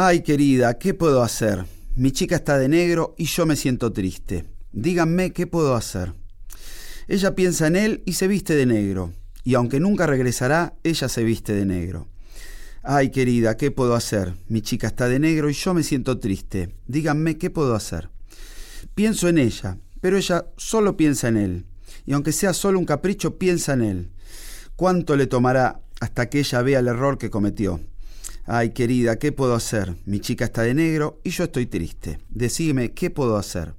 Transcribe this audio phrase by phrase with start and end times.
[0.00, 1.64] Ay, querida, ¿qué puedo hacer?
[1.96, 4.44] Mi chica está de negro y yo me siento triste.
[4.70, 6.14] Díganme qué puedo hacer.
[7.08, 11.24] Ella piensa en él y se viste de negro, y aunque nunca regresará, ella se
[11.24, 12.06] viste de negro.
[12.84, 14.36] Ay, querida, ¿qué puedo hacer?
[14.46, 16.72] Mi chica está de negro y yo me siento triste.
[16.86, 18.08] Díganme qué puedo hacer.
[18.94, 21.66] Pienso en ella, pero ella solo piensa en él,
[22.06, 24.10] y aunque sea solo un capricho, piensa en él.
[24.76, 27.80] ¿Cuánto le tomará hasta que ella vea el error que cometió?
[28.50, 29.94] Ay, querida, ¿qué puedo hacer?
[30.06, 32.18] Mi chica está de negro y yo estoy triste.
[32.30, 33.74] Decime, ¿qué puedo hacer?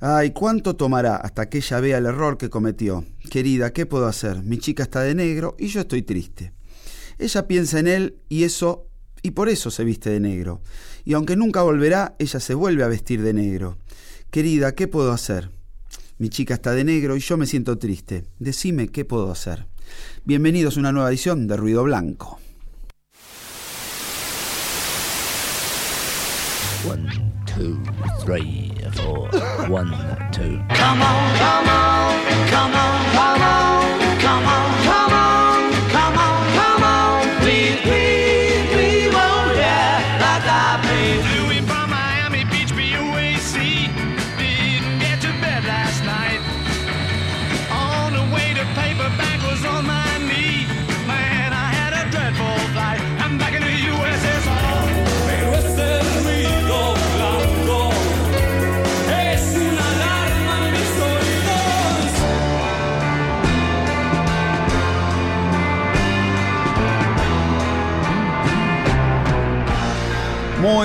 [0.00, 3.04] Ay, ¿cuánto tomará hasta que ella vea el error que cometió?
[3.30, 4.42] Querida, ¿qué puedo hacer?
[4.42, 6.54] Mi chica está de negro y yo estoy triste.
[7.18, 8.86] Ella piensa en él y eso,
[9.20, 10.62] y por eso se viste de negro.
[11.04, 13.76] Y aunque nunca volverá, ella se vuelve a vestir de negro.
[14.30, 15.50] Querida, ¿qué puedo hacer?
[16.16, 18.24] Mi chica está de negro y yo me siento triste.
[18.38, 19.66] Decime qué puedo hacer.
[20.24, 22.40] Bienvenidos a una nueva edición de Ruido Blanco.
[26.86, 27.82] One, two,
[28.20, 29.28] three, four.
[29.68, 29.90] One,
[30.30, 30.62] two.
[30.70, 33.05] Come on, come on, come on,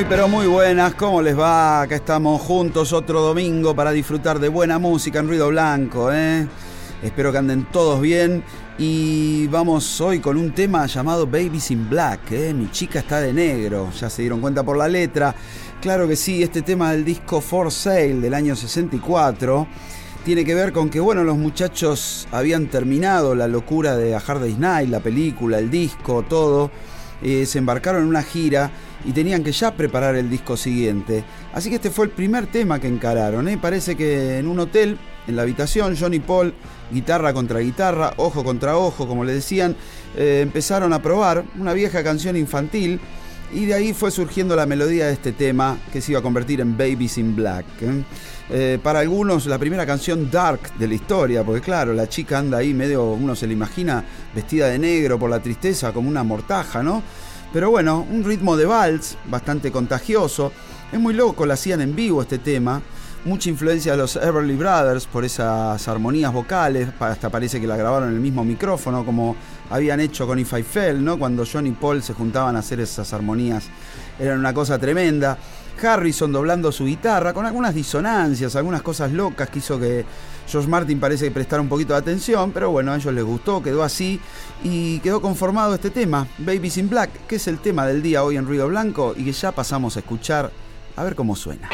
[0.02, 1.84] Muy, pero muy buenas, ¿cómo les va?
[1.84, 6.48] Acá estamos juntos otro domingo para disfrutar de buena música en ruido blanco, ¿eh?
[7.04, 8.44] Espero que anden todos bien
[8.80, 12.52] y vamos hoy con un tema llamado Babies in Black, ¿eh?
[12.52, 15.36] Mi chica está de negro, ya se dieron cuenta por la letra.
[15.80, 19.68] Claro que sí, este tema del disco For Sale del año 64
[20.26, 24.40] tiene que ver con que, bueno, los muchachos habían terminado la locura de A Hard
[24.40, 26.72] Day's Night, la película, el disco, todo.
[27.22, 28.72] Eh, se embarcaron en una gira
[29.06, 31.24] y tenían que ya preparar el disco siguiente.
[31.54, 33.48] Así que este fue el primer tema que encararon.
[33.48, 33.58] ¿eh?
[33.58, 34.98] Parece que en un hotel,
[35.28, 36.54] en la habitación, Johnny Paul,
[36.92, 39.76] guitarra contra guitarra, ojo contra ojo, como le decían,
[40.16, 43.00] eh, empezaron a probar una vieja canción infantil.
[43.54, 46.62] Y de ahí fue surgiendo la melodía de este tema que se iba a convertir
[46.62, 47.66] en Babies in Black.
[48.50, 48.80] ¿eh?
[48.82, 52.74] Para algunos la primera canción dark de la historia, porque claro, la chica anda ahí
[52.74, 57.04] medio, uno se la imagina vestida de negro por la tristeza, como una mortaja, ¿no?
[57.54, 60.54] Pero bueno, un ritmo de vals bastante contagioso.
[60.92, 62.82] Es muy loco, la hacían en vivo este tema.
[63.26, 66.90] Mucha influencia de los Everly Brothers por esas armonías vocales.
[67.00, 69.36] Hasta parece que la grabaron en el mismo micrófono, como
[69.70, 71.20] habían hecho con If I Fell, ¿no?
[71.20, 73.66] Cuando John y Paul se juntaban a hacer esas armonías.
[74.18, 75.38] Eran una cosa tremenda.
[75.82, 80.06] Harrison doblando su guitarra con algunas disonancias, algunas cosas locas que hizo que
[80.52, 83.64] George Martin parece que prestara un poquito de atención, pero bueno, a ellos les gustó,
[83.64, 84.20] quedó así
[84.64, 88.36] y quedó conformado este tema, Babies in Black, que es el tema del día hoy
[88.36, 90.52] en Ruido Blanco y que ya pasamos a escuchar
[90.98, 91.70] a ver cómo suena.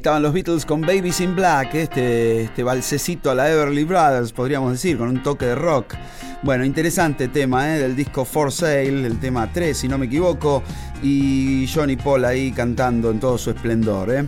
[0.00, 4.72] Estaban los Beatles con Babies in Black, este, este balsecito a la Everly Brothers, podríamos
[4.72, 5.94] decir, con un toque de rock.
[6.42, 7.78] Bueno, interesante tema ¿eh?
[7.78, 10.62] del disco For Sale, el tema 3, si no me equivoco,
[11.02, 14.10] y Johnny Paul ahí cantando en todo su esplendor.
[14.10, 14.26] ¿eh?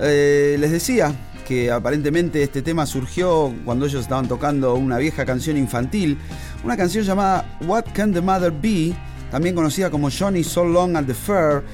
[0.00, 1.12] Eh, les decía
[1.44, 6.16] que aparentemente este tema surgió cuando ellos estaban tocando una vieja canción infantil,
[6.62, 8.94] una canción llamada What Can the Mother Be,
[9.32, 11.64] también conocida como Johnny So Long at the Fair.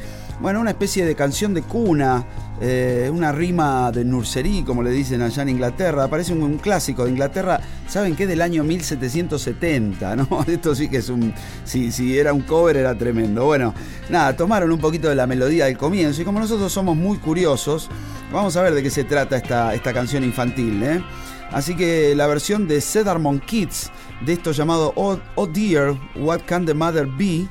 [0.40, 2.26] Bueno, una especie de canción de cuna,
[2.60, 6.08] eh, una rima de nursery, como le dicen allá en Inglaterra.
[6.08, 8.26] Parece un, un clásico de Inglaterra, ¿saben qué?
[8.26, 10.44] Del año 1770, ¿no?
[10.46, 11.34] Esto sí que es un.
[11.64, 13.44] Si, si era un cover, era tremendo.
[13.44, 13.74] Bueno,
[14.08, 17.88] nada, tomaron un poquito de la melodía del comienzo y como nosotros somos muy curiosos,
[18.32, 21.02] vamos a ver de qué se trata esta, esta canción infantil, ¿eh?
[21.50, 23.90] Así que la versión de Cedarmon Kids
[24.24, 27.46] de esto llamado Oh, oh Dear, What Can the Mother Be?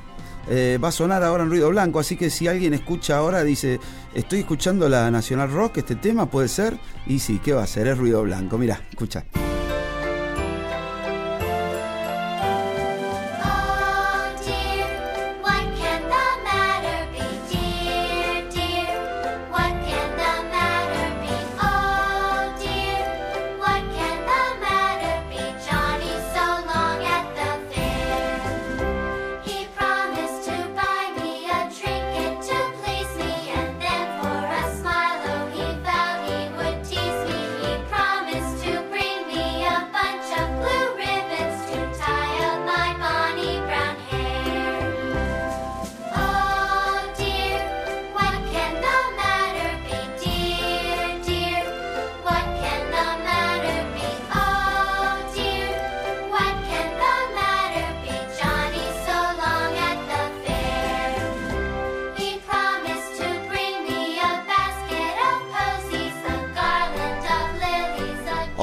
[0.50, 3.80] Eh, va a sonar ahora en ruido blanco, así que si alguien escucha ahora, dice,
[4.14, 7.88] estoy escuchando la Nacional Rock, este tema puede ser, y sí, ¿qué va a ser?
[7.88, 9.24] Es ruido blanco, mira, escucha.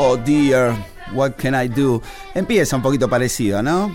[0.02, 0.74] Oh dear,
[1.12, 2.00] what can I do?
[2.34, 3.94] Empieza un poquito parecido, ¿no?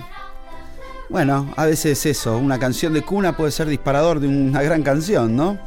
[1.10, 5.36] Bueno, a veces eso, una canción de cuna puede ser disparador de una gran canción,
[5.36, 5.58] ¿no?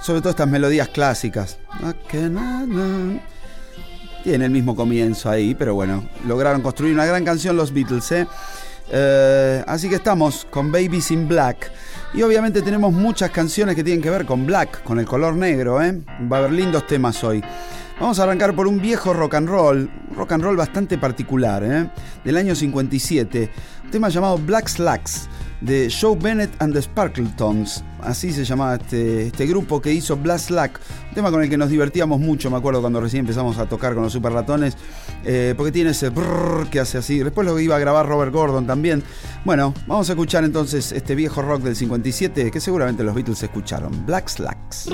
[0.00, 1.58] Sobre todo estas melodías clásicas.
[4.22, 8.28] Tiene el mismo comienzo ahí, pero bueno, lograron construir una gran canción los Beatles, ¿eh?
[8.92, 11.68] Eh, así que estamos con Babies in Black.
[12.14, 15.82] Y obviamente tenemos muchas canciones que tienen que ver con black, con el color negro,
[15.82, 16.00] ¿eh?
[16.30, 17.42] Va a haber lindos temas hoy.
[18.00, 21.88] Vamos a arrancar por un viejo rock and roll, rock and roll bastante particular, ¿eh?
[22.24, 23.50] del año 57.
[23.84, 25.28] Un tema llamado Black Slacks
[25.60, 27.84] de Joe Bennett and the Sparkletons.
[28.00, 30.80] Así se llamaba este, este grupo que hizo Black Slack.
[31.10, 33.94] Un tema con el que nos divertíamos mucho, me acuerdo cuando recién empezamos a tocar
[33.94, 34.76] con los super ratones.
[35.24, 37.20] eh, porque tiene ese brrr que hace así.
[37.20, 39.04] Después lo iba a grabar Robert Gordon también.
[39.44, 44.04] Bueno, vamos a escuchar entonces este viejo rock del 57 que seguramente los Beatles escucharon.
[44.04, 44.88] Black Slacks.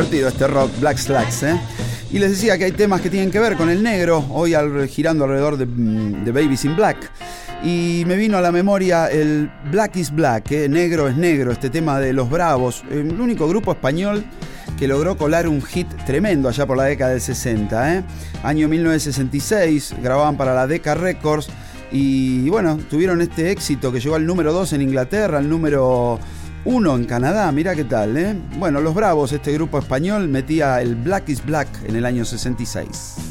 [0.00, 1.60] Este rock, Black Slacks, ¿eh?
[2.12, 4.54] Y les decía que hay temas que tienen que ver con el negro, hoy
[4.88, 7.10] girando alrededor de, mm, de Babies in Black.
[7.64, 10.68] Y me vino a la memoria el Black is Black, ¿eh?
[10.68, 14.24] negro es negro, este tema de Los Bravos, el único grupo español
[14.78, 17.94] que logró colar un hit tremendo allá por la década del 60.
[17.96, 18.04] ¿eh?
[18.42, 21.48] Año 1966, grababan para la Decca Records
[21.90, 26.18] y bueno, tuvieron este éxito que llegó al número 2 en Inglaterra, al número
[26.66, 28.16] 1 en Canadá, mira qué tal.
[28.16, 28.34] ¿eh?
[28.58, 33.25] Bueno, Los Bravos, este grupo español, metía el Black is Black en el año 66.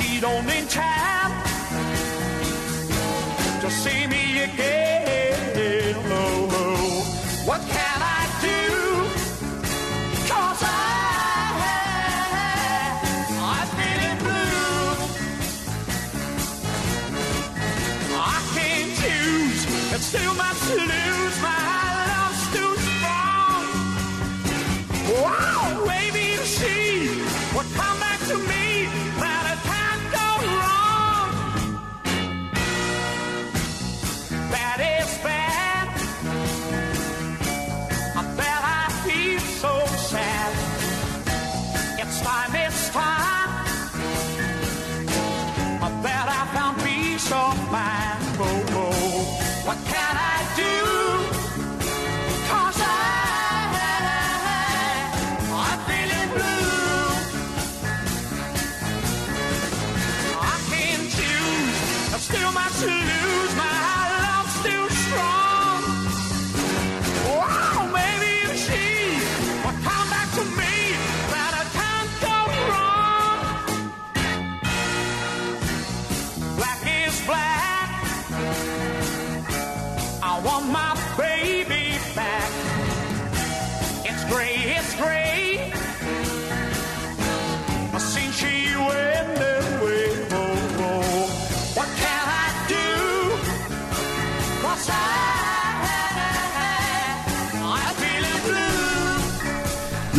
[0.00, 0.66] She don't in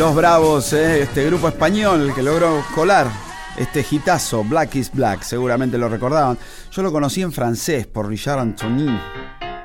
[0.01, 1.03] Los Bravos, ¿eh?
[1.03, 3.05] este grupo español que logró colar
[3.55, 6.39] este hitazo, Black is Black, seguramente lo recordaban.
[6.71, 8.99] Yo lo conocí en francés por Richard Anthony,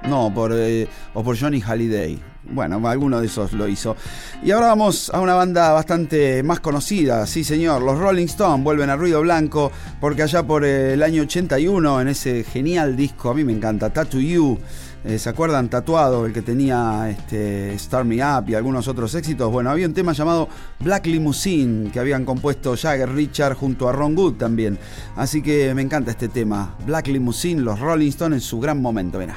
[0.07, 2.21] no, por, eh, o por Johnny Halliday.
[2.51, 3.97] Bueno, alguno de esos lo hizo.
[4.45, 8.91] Y ahora vamos a una banda bastante más conocida, sí señor, los Rolling Stones vuelven
[8.91, 13.35] a Ruido Blanco, porque allá por eh, el año 81, en ese genial disco, a
[13.35, 14.59] mí me encanta, Tattoo You,
[15.07, 19.51] eh, ¿Se acuerdan Tatuado, el que tenía este, Start Me Up y algunos otros éxitos?
[19.53, 20.49] Bueno, había un tema llamado
[20.81, 24.79] Black Limousine que habían compuesto Jagger Richard junto a Ron Good también.
[25.15, 26.75] Así que me encanta este tema.
[26.85, 29.19] Black Limousine, los Rolling Stones en su gran momento.
[29.19, 29.37] Verá.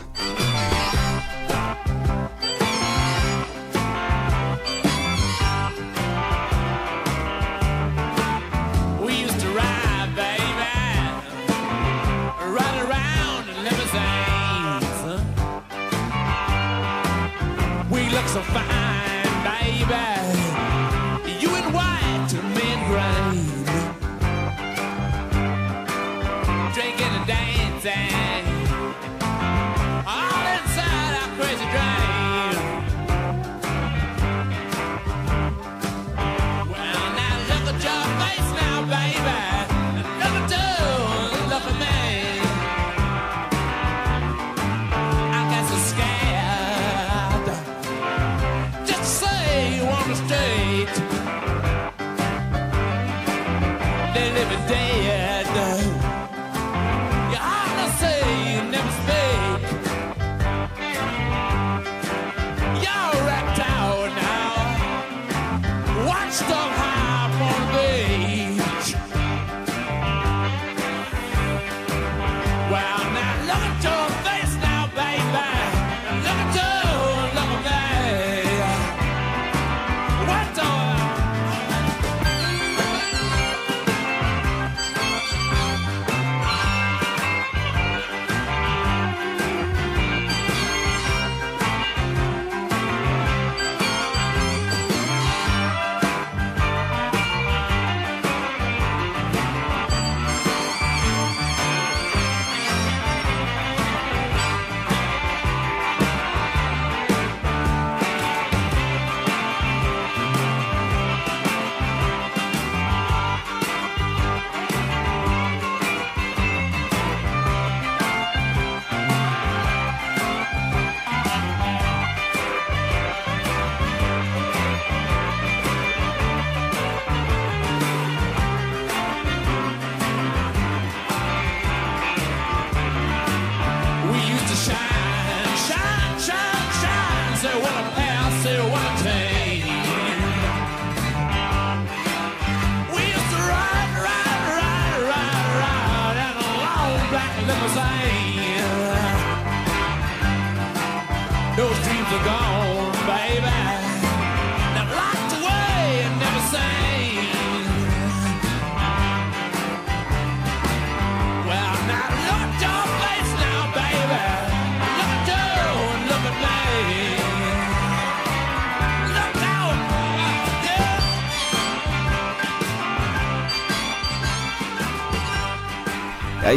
[18.19, 20.18] Look so fine, baby.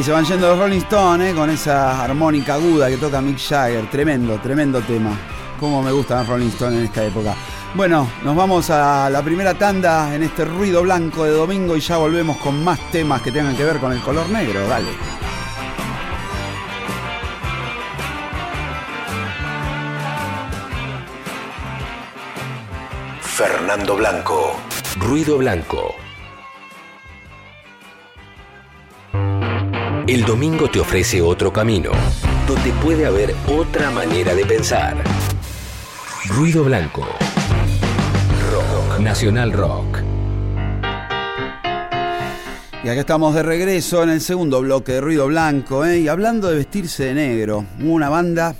[0.02, 3.88] Se van yendo los Rolling Stones eh, con esa armónica aguda que toca Mick Jagger.
[3.88, 5.16] Tremendo, tremendo tema.
[5.60, 7.36] Cómo me gustan los Rolling Stones en esta época.
[7.76, 11.98] Bueno, nos vamos a la primera tanda en este ruido blanco de domingo y ya
[11.98, 14.66] volvemos con más temas que tengan que ver con el color negro.
[14.66, 14.90] Dale.
[23.20, 24.56] Fernando Blanco.
[24.98, 26.01] Ruido Blanco.
[30.12, 31.90] El domingo te ofrece otro camino,
[32.46, 35.02] donde puede haber otra manera de pensar.
[36.26, 37.06] Ruido Blanco.
[38.52, 39.00] Rock.
[39.00, 40.00] Nacional Rock.
[42.84, 46.00] Y acá estamos de regreso en el segundo bloque de Ruido Blanco, ¿eh?
[46.00, 48.54] y hablando de vestirse de negro, una banda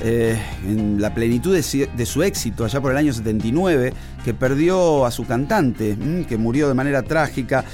[0.00, 3.92] eh, en la plenitud de, de su éxito allá por el año 79,
[4.24, 5.96] que perdió a su cantante,
[6.28, 7.64] que murió de manera trágica,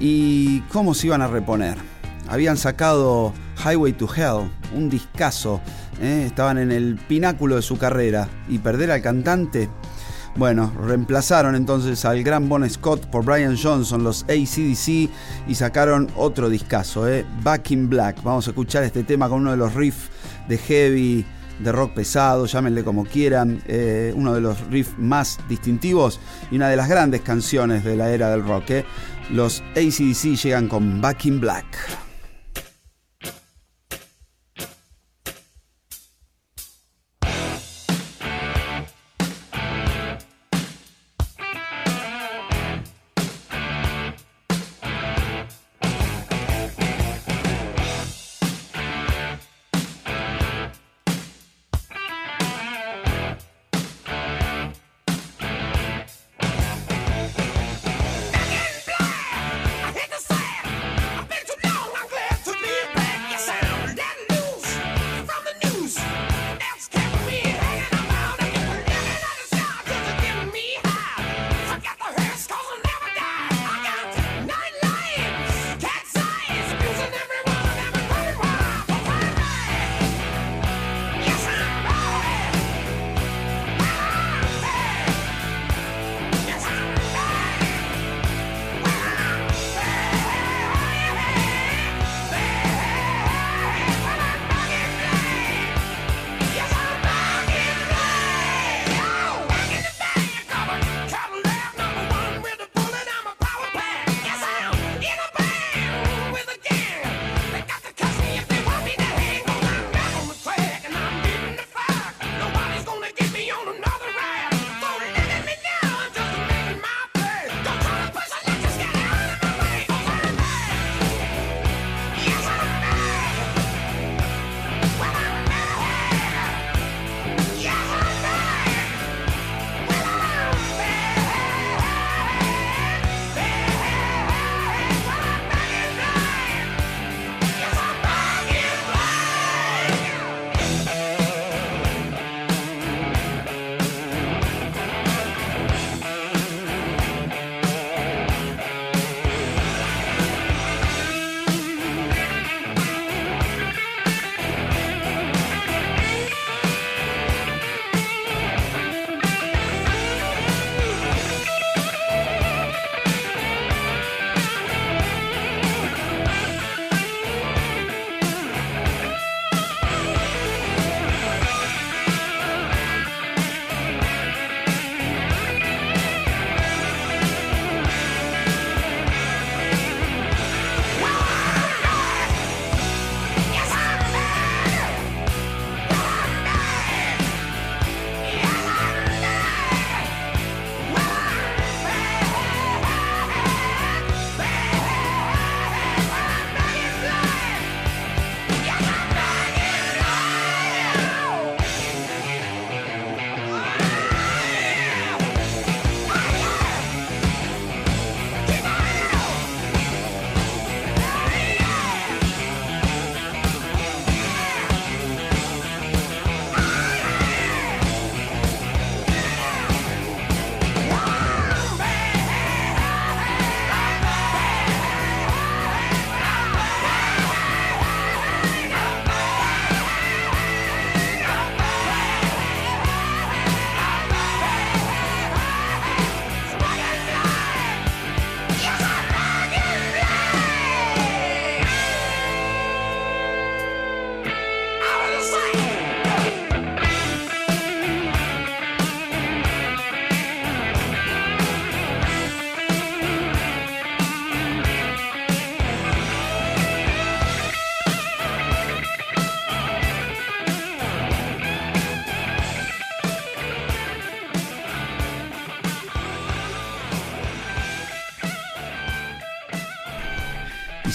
[0.00, 1.97] y cómo se iban a reponer.
[2.28, 3.32] Habían sacado
[3.64, 5.60] Highway to Hell, un discazo,
[6.00, 6.24] ¿eh?
[6.26, 9.68] estaban en el pináculo de su carrera, y perder al cantante
[10.38, 15.10] bueno, reemplazaron entonces al gran Bon Scott por Brian Johnson, los ACDC,
[15.48, 17.26] y sacaron otro discazo, ¿eh?
[17.42, 18.22] Back in Black.
[18.22, 20.10] Vamos a escuchar este tema con uno de los riffs
[20.48, 21.26] de heavy,
[21.58, 26.20] de rock pesado, llámenle como quieran, eh, uno de los riffs más distintivos
[26.52, 28.70] y una de las grandes canciones de la era del rock.
[28.70, 28.84] ¿eh?
[29.30, 32.07] Los ACDC llegan con Back in Black.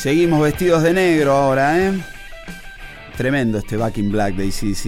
[0.04, 1.94] Seguimos vestidos de negro ahora, ¿eh?
[3.16, 4.86] Tremendo este Back in Black de ACDC.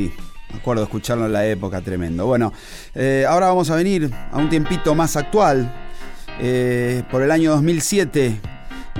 [0.51, 2.25] Me acuerdo escucharlo en la época, tremendo.
[2.25, 2.51] Bueno,
[2.93, 5.73] eh, ahora vamos a venir a un tiempito más actual.
[6.41, 8.41] Eh, por el año 2007,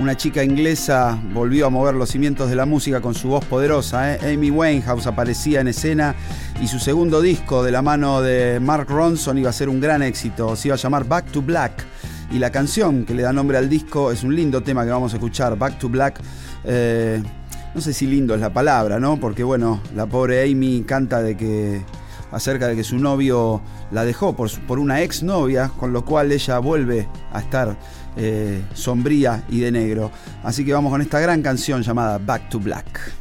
[0.00, 4.14] una chica inglesa volvió a mover los cimientos de la música con su voz poderosa.
[4.14, 4.32] ¿eh?
[4.32, 6.14] Amy Winehouse aparecía en escena
[6.62, 10.02] y su segundo disco de la mano de Mark Ronson iba a ser un gran
[10.02, 10.56] éxito.
[10.56, 11.84] Se iba a llamar Back to Black.
[12.30, 15.12] Y la canción que le da nombre al disco es un lindo tema que vamos
[15.12, 16.20] a escuchar, Back to Black.
[16.64, 17.22] Eh,
[17.74, 19.18] no sé si lindo es la palabra, ¿no?
[19.18, 21.82] Porque bueno, la pobre Amy canta de que
[22.32, 23.62] acerca de que su novio
[23.92, 27.76] la dejó por, por una ex novia, con lo cual ella vuelve a estar
[28.16, 30.10] eh, sombría y de negro.
[30.42, 33.12] Así que vamos con esta gran canción llamada Back to Black.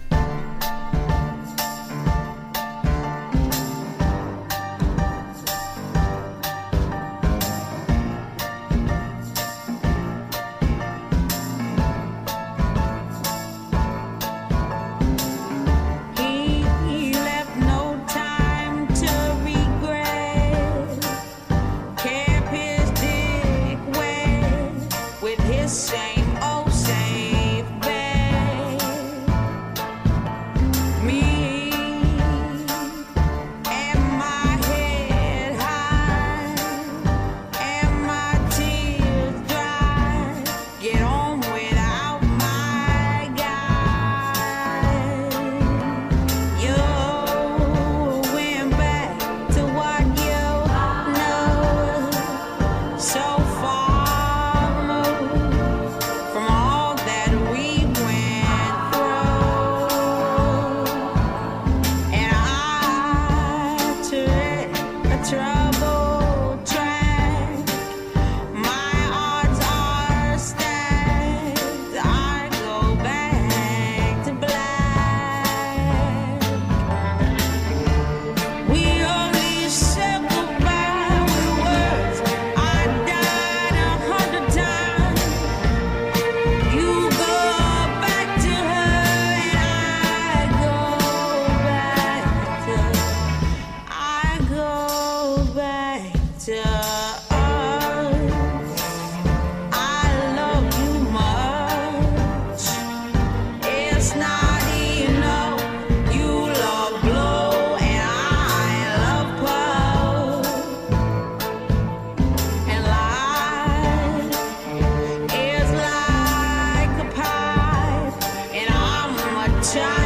[119.73, 120.04] time.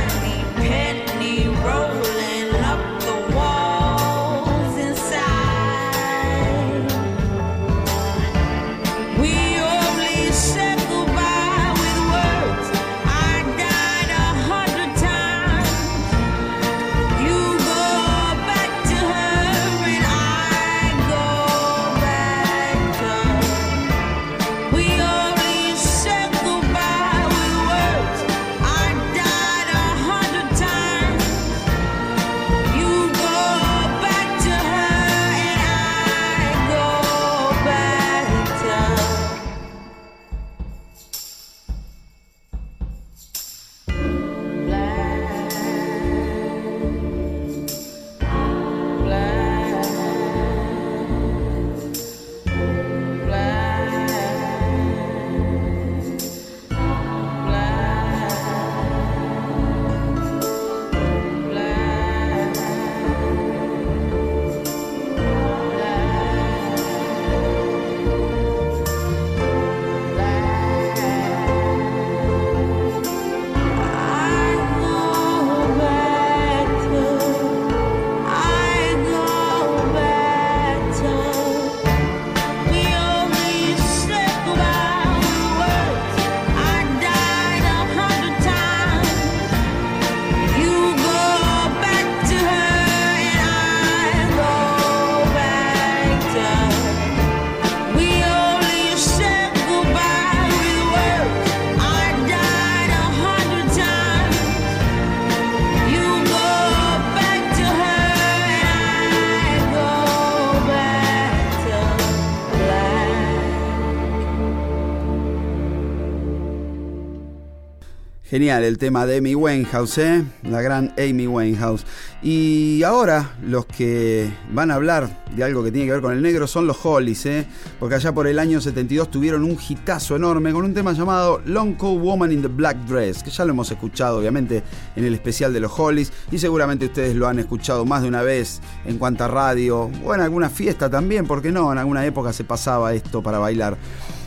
[118.29, 120.23] Genial el tema de Amy Winehouse, ¿eh?
[120.43, 121.83] la gran Amy Winehouse.
[122.21, 126.21] Y ahora los que van a hablar de algo que tiene que ver con el
[126.21, 127.47] negro son los Hollies, ¿eh?
[127.79, 131.75] porque allá por el año 72 tuvieron un hitazo enorme con un tema llamado Long
[131.75, 134.61] Coat Woman in the Black Dress, que ya lo hemos escuchado obviamente
[134.95, 138.21] en el especial de los Hollies y seguramente ustedes lo han escuchado más de una
[138.21, 142.43] vez en cuanta radio o en alguna fiesta también, porque no, en alguna época se
[142.43, 143.75] pasaba esto para bailar.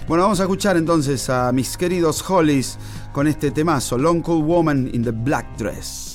[0.08, 2.76] Bueno, vamos a escuchar entonces a mis queridos Hollies
[3.12, 6.12] con este temazo, Long Coat Woman in the Black Dress.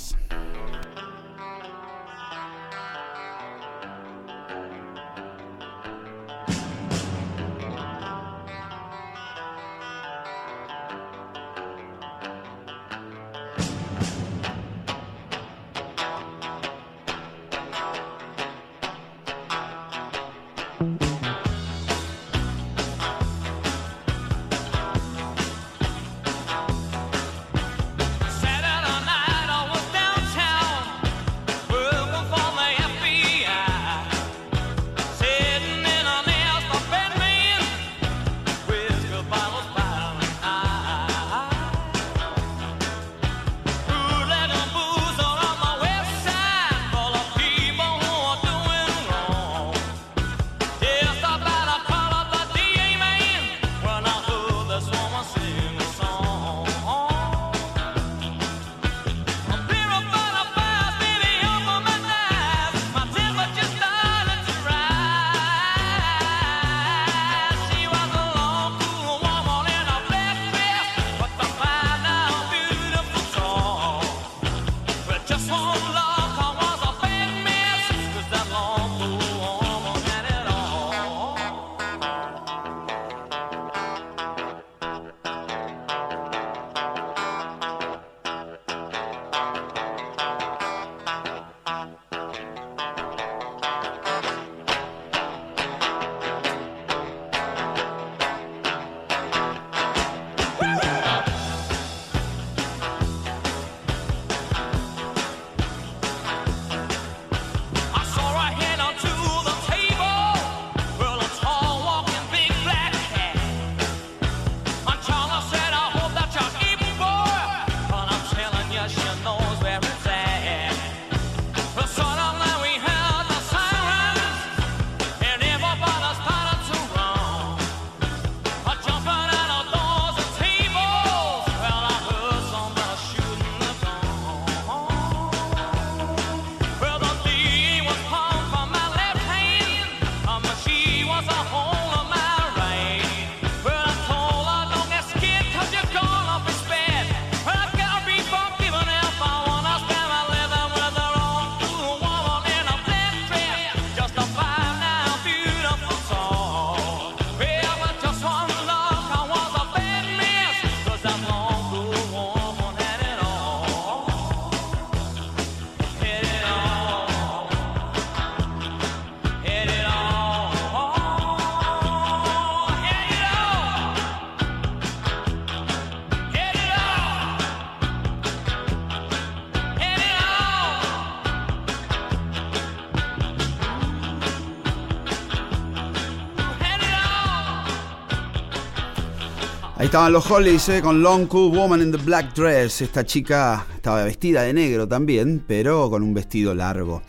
[189.98, 192.82] Estaban los Hollies eh, con Long Cool Woman in the Black Dress.
[192.84, 197.02] Esta chica estaba vestida de negro también, pero con un vestido largo.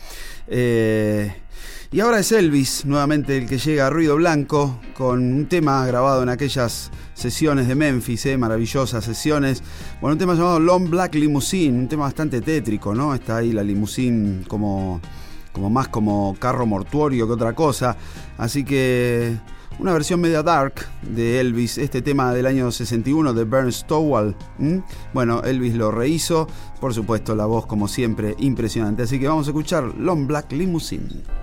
[0.46, 1.30] Eh,
[1.92, 6.22] y ahora es Elvis, nuevamente el que llega a Ruido Blanco, con un tema grabado
[6.22, 9.62] en aquellas sesiones de Memphis, eh, maravillosas sesiones.
[10.00, 13.14] Bueno, un tema llamado Long Black Limousine, un tema bastante tétrico, ¿no?
[13.14, 15.02] Está ahí la limusine como,
[15.52, 17.94] como más como carro mortuorio que otra cosa.
[18.38, 19.36] Así que
[19.78, 24.34] una versión media dark de Elvis, este tema del año 61 de Bernd Stowell.
[24.58, 24.82] ¿m?
[25.12, 26.48] Bueno, Elvis lo rehizo,
[26.80, 31.37] por supuesto la voz como siempre impresionante, así que vamos a escuchar Long Black Limousine.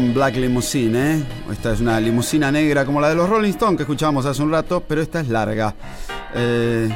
[0.00, 1.24] Black Limousine, ¿eh?
[1.52, 4.50] Esta es una limusina negra como la de los Rolling Stones que escuchábamos hace un
[4.50, 5.72] rato, pero esta es larga.
[6.34, 6.88] Eh,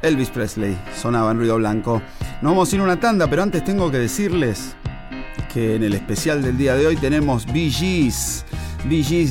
[0.00, 2.00] Elvis Presley sonaba en ruido blanco.
[2.40, 4.74] Nos vamos a ir una tanda, pero antes tengo que decirles
[5.52, 7.44] que en el especial del día de hoy tenemos.
[7.44, 8.44] Bee Gees,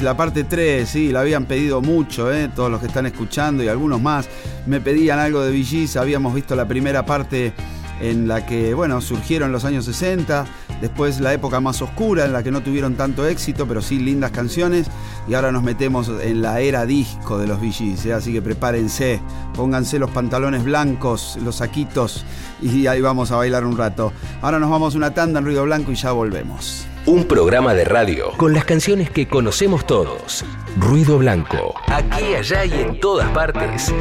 [0.03, 2.51] la parte 3, sí, la habían pedido mucho, ¿eh?
[2.55, 4.29] todos los que están escuchando y algunos más
[4.67, 5.97] me pedían algo de Gees.
[5.97, 7.51] Habíamos visto la primera parte
[7.99, 10.45] en la que, bueno, surgieron los años 60,
[10.81, 14.31] después la época más oscura en la que no tuvieron tanto éxito, pero sí lindas
[14.31, 14.87] canciones,
[15.27, 18.13] y ahora nos metemos en la era disco de los Gees, ¿eh?
[18.13, 19.21] así que prepárense,
[19.55, 22.25] pónganse los pantalones blancos, los saquitos,
[22.61, 24.11] y ahí vamos a bailar un rato.
[24.41, 26.85] Ahora nos vamos una tanda en ruido blanco y ya volvemos.
[27.05, 30.43] Un programa de radio con las canciones que conocemos todos.
[30.77, 31.73] Ruido Blanco.
[31.87, 33.91] Aquí, allá y en todas partes.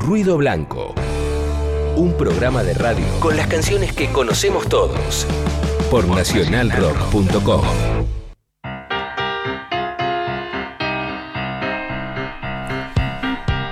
[0.00, 0.94] Ruido Blanco.
[1.94, 5.26] Un programa de radio con las canciones que conocemos todos.
[5.90, 7.62] Por nacionalrock.com.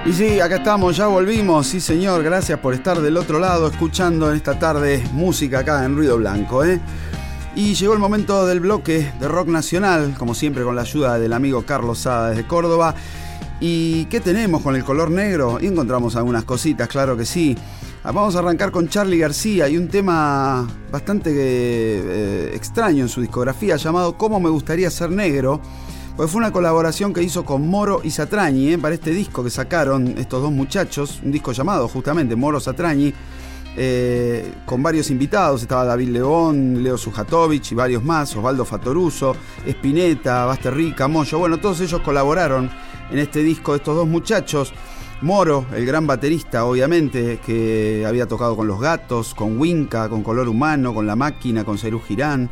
[0.07, 4.31] Y sí, acá estamos, ya volvimos, sí señor, gracias por estar del otro lado escuchando
[4.31, 6.81] en esta tarde música acá en Ruido Blanco, ¿eh?
[7.55, 11.35] Y llegó el momento del bloque de rock nacional, como siempre con la ayuda del
[11.35, 12.95] amigo Carlos Sada desde Córdoba.
[13.61, 15.59] ¿Y qué tenemos con el color negro?
[15.61, 17.57] Y encontramos algunas cositas, claro que sí.
[18.09, 23.21] Ah, Vamos a arrancar con Charlie García y un tema bastante eh, extraño en su
[23.21, 25.61] discografía llamado Cómo me gustaría ser negro.
[26.17, 28.79] Pues fue una colaboración que hizo con Moro y Satrañi ¿eh?
[28.79, 33.13] para este disco que sacaron estos dos muchachos, un disco llamado justamente Moro Satrañi,
[33.77, 39.35] eh, con varios invitados, estaba David León, Leo Sujatovich y varios más, Osvaldo Fatoruso,
[39.67, 42.71] Espineta, Basterrica, Moyo, bueno, todos ellos colaboraron
[43.11, 44.73] en este disco de estos dos muchachos.
[45.23, 50.47] Moro, el gran baterista, obviamente, que había tocado con Los Gatos, con Winca, con Color
[50.49, 52.51] Humano, con La Máquina, con Cerú Girán.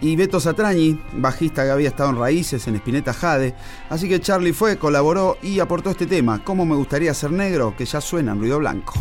[0.00, 3.54] Y Beto Satrañi, bajista que había estado en Raíces, en Espineta Jade.
[3.90, 7.74] Así que Charlie fue, colaboró y aportó este tema, ¿Cómo me gustaría ser negro?
[7.76, 8.94] que ya suena en ruido blanco.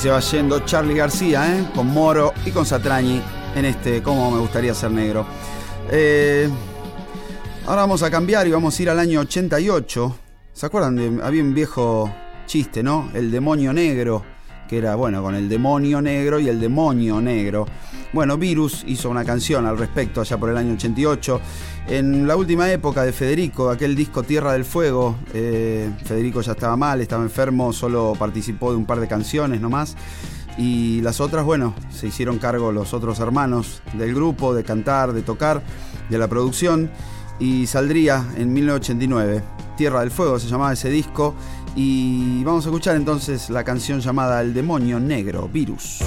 [0.00, 1.68] Se va yendo Charlie García, ¿eh?
[1.74, 3.20] con Moro y con Satrañi
[3.54, 5.26] en este Cómo me gustaría ser negro.
[5.90, 6.48] Eh,
[7.66, 10.16] ahora vamos a cambiar y vamos a ir al año 88.
[10.54, 10.96] ¿Se acuerdan?
[10.96, 12.10] De, había un viejo
[12.46, 13.10] chiste, ¿no?
[13.12, 14.24] El demonio negro,
[14.66, 17.66] que era, bueno, con el demonio negro y el demonio negro.
[18.14, 21.40] Bueno, Virus hizo una canción al respecto allá por el año 88.
[21.90, 26.76] En la última época de Federico, aquel disco Tierra del Fuego, eh, Federico ya estaba
[26.76, 29.96] mal, estaba enfermo, solo participó de un par de canciones nomás.
[30.56, 35.22] Y las otras, bueno, se hicieron cargo los otros hermanos del grupo, de cantar, de
[35.22, 35.64] tocar,
[36.08, 36.92] de la producción.
[37.40, 39.42] Y saldría en 1989.
[39.76, 41.34] Tierra del Fuego se llamaba ese disco.
[41.74, 45.98] Y vamos a escuchar entonces la canción llamada El Demonio Negro, Virus.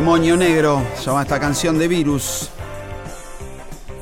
[0.00, 2.48] Demonio negro se llama esta canción de Virus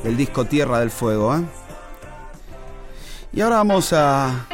[0.01, 1.35] del disco Tierra del Fuego.
[1.35, 1.41] ¿eh?
[3.33, 4.47] Y ahora vamos a,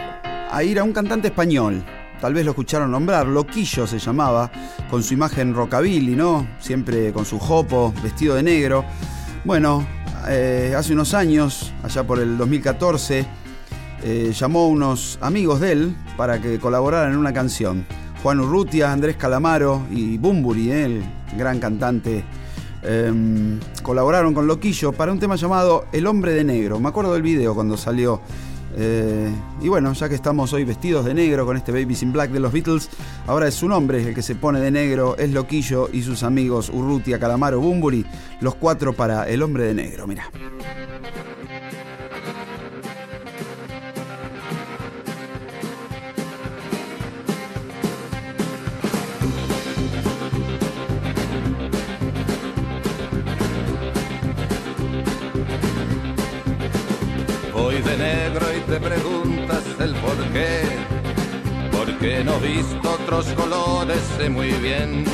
[0.64, 1.86] ir a un cantante español.
[2.20, 4.52] tal vez lo escucharon nombrar, Loquillo se llamaba,
[4.89, 6.48] con su imagen rockabilly, ¿no?
[6.60, 8.84] Siempre con su jopo, vestido de negro.
[9.43, 9.86] Bueno,
[10.28, 13.24] eh, hace unos años, allá por el 2014,
[14.04, 17.86] eh, llamó a unos amigos de él para que colaboraran en una canción.
[18.24, 21.04] Juan Urrutia, Andrés Calamaro y Bumburi, eh,
[21.38, 22.24] gran cantante,
[22.84, 26.80] em, colaboraron con Loquillo para un tema llamado El hombre de negro.
[26.80, 28.22] Me acuerdo del video cuando salió.
[28.78, 29.32] Eh,
[29.62, 32.42] y bueno, ya que estamos hoy vestidos de negro con este Babies in Black de
[32.42, 32.90] los Beatles,
[33.26, 36.70] ahora es su nombre el que se pone de negro, es Loquillo y sus amigos
[36.70, 38.06] Urrutia, Calamaro, Bumburi,
[38.42, 40.08] los cuatro para El hombre de negro.
[40.08, 40.30] Mira.
[58.68, 60.61] Te preguntas el por qué.
[61.72, 65.05] Porque no he visto otros colores, sé muy bien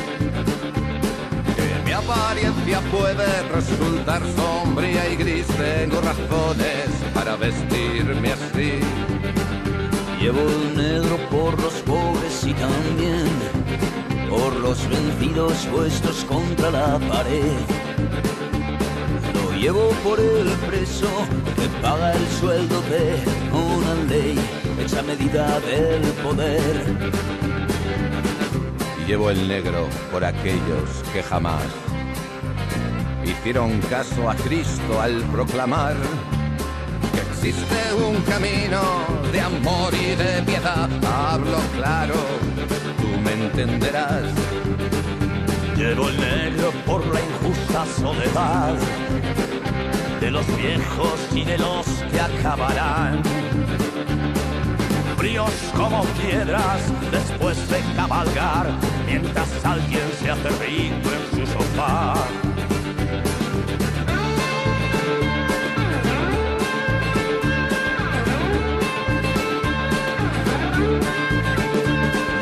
[1.55, 5.47] que mi apariencia puede resultar sombría y gris.
[5.47, 8.79] Tengo razones para vestirme así.
[10.19, 13.27] Llevo el negro por los pobres y también
[14.29, 17.57] por los vencidos puestos contra la pared.
[19.62, 21.07] Llevo por el preso
[21.55, 23.16] que paga el sueldo de
[23.53, 24.36] una ley
[24.80, 26.84] hecha medida del poder.
[29.05, 31.62] Llevo el negro por aquellos que jamás
[33.24, 35.95] hicieron caso a Cristo al proclamar
[37.14, 38.82] que existe un camino
[39.32, 40.89] de amor y de piedad.
[41.05, 42.16] Hablo claro,
[42.99, 44.24] tú me entenderás.
[45.78, 48.76] Llevo el negro por la injusta soledad
[50.22, 53.24] de los viejos y de los que acabarán.
[55.17, 58.67] Fríos como piedras después de cabalgar,
[59.07, 62.13] mientras alguien se hace rico en su sofá.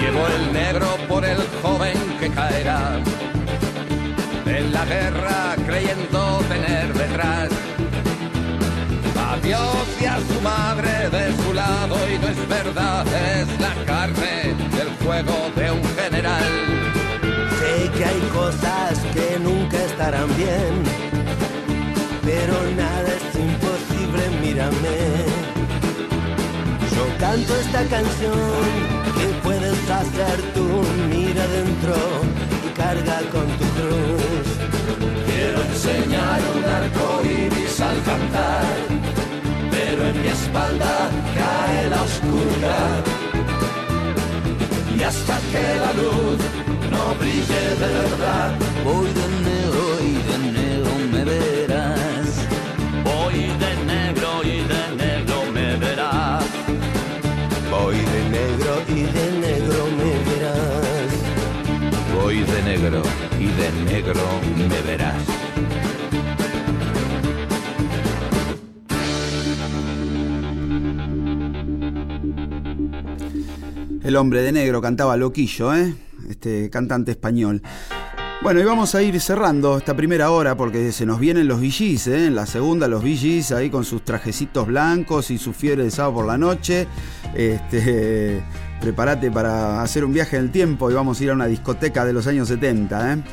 [0.02, 3.00] Llevo el negro por el joven que caerá
[4.46, 7.59] en la guerra creyendo tener detrás
[9.50, 14.54] Dios y a su madre de su lado y no es verdad, es la carne
[14.78, 16.52] del fuego de un general.
[17.58, 20.74] Sé que hay cosas que nunca estarán bien,
[22.24, 24.98] pero nada es imposible, mírame.
[26.96, 28.60] Yo canto esta canción
[29.18, 30.68] que puedes hacer tú,
[31.10, 31.96] mira dentro
[32.68, 34.48] y carga con tu cruz.
[35.26, 38.99] Quiero enseñar un arco iris al cantar,
[40.06, 43.04] en mi espalda cae la oscuridad.
[44.98, 46.40] Y hasta que la luz
[46.92, 48.52] no brille de verdad,
[48.84, 52.30] Voy de negro y de negro me verás.
[53.04, 56.46] Voy de negro y de negro me verás.
[57.72, 61.12] Voy de negro Y de negro me verás.
[62.16, 63.02] Voy de negro
[63.40, 64.24] y de negro
[64.58, 65.39] me verás.
[74.10, 75.94] El hombre de negro cantaba Loquillo, ¿eh?
[76.28, 77.62] Este cantante español.
[78.42, 82.08] Bueno, y vamos a ir cerrando esta primera hora porque se nos vienen los VGs,
[82.08, 82.26] ¿eh?
[82.26, 86.16] En la segunda los VGs ahí con sus trajecitos blancos y su fiebre de sábado
[86.16, 86.88] por la noche.
[87.36, 88.42] Este,
[88.82, 92.04] prepárate para hacer un viaje en el tiempo y vamos a ir a una discoteca
[92.04, 93.24] de los años 70, ¿eh?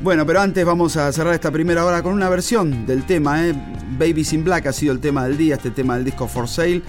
[0.00, 3.54] Bueno, pero antes vamos a cerrar esta primera hora con una versión del tema, ¿eh?
[3.98, 6.82] Babies in Black ha sido el tema del día, este tema del disco For Sale.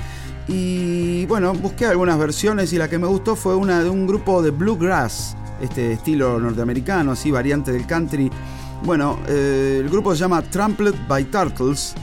[0.48, 4.41] Y bueno, busqué algunas versiones y la que me gustó fue una de un grupo
[4.41, 8.32] de bluegrass, este estilo norteamericano, así variante del country.
[8.84, 11.95] Bueno, eh, el grupo se llama Trampled by Turtles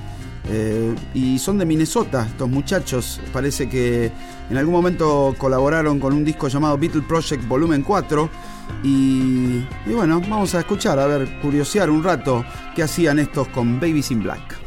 [0.51, 3.21] eh, y son de Minnesota, estos muchachos.
[3.33, 4.13] Parece que
[4.51, 8.29] en algún momento colaboraron con un disco llamado Beatle Project Volumen 4.
[8.83, 13.81] Y, y bueno, vamos a escuchar, a ver, curiosear un rato qué hacían estos con
[13.81, 14.65] Babies in Black.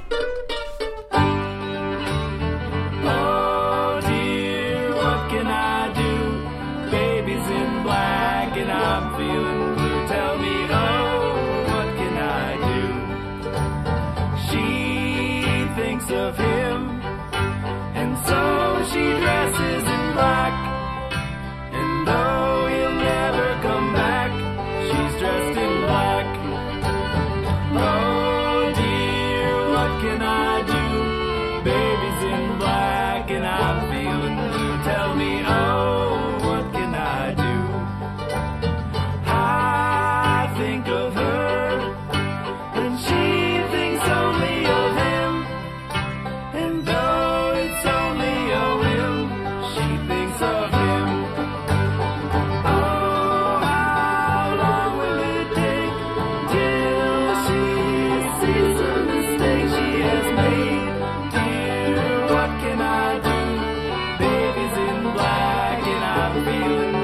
[66.28, 66.97] I'm feeling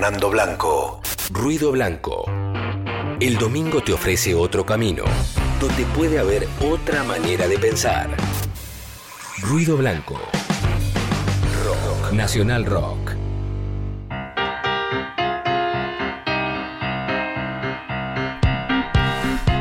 [0.00, 1.02] Fernando Blanco.
[1.30, 2.24] Ruido Blanco.
[3.20, 5.04] El domingo te ofrece otro camino,
[5.60, 8.08] donde puede haber otra manera de pensar.
[9.42, 10.18] Ruido Blanco.
[11.66, 12.12] Rock.
[12.14, 13.10] Nacional Rock.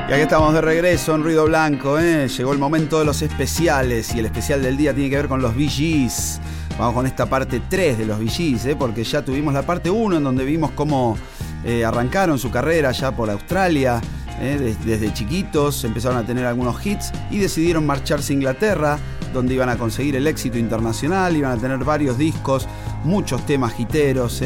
[0.08, 2.30] Y aquí estamos de regreso en Ruido Blanco, ¿eh?
[2.30, 5.42] llegó el momento de los especiales y el especial del día tiene que ver con
[5.42, 6.40] los VGs.
[6.80, 8.76] Vamos con esta parte 3 de los VGs, ¿eh?
[8.78, 11.18] porque ya tuvimos la parte 1 en donde vimos cómo
[11.66, 14.00] eh, arrancaron su carrera ya por Australia.
[14.40, 14.58] ¿eh?
[14.58, 18.98] Des- Desde chiquitos empezaron a tener algunos hits y decidieron marcharse a Inglaterra,
[19.34, 22.66] donde iban a conseguir el éxito internacional, iban a tener varios discos,
[23.04, 24.42] muchos temas hiteros,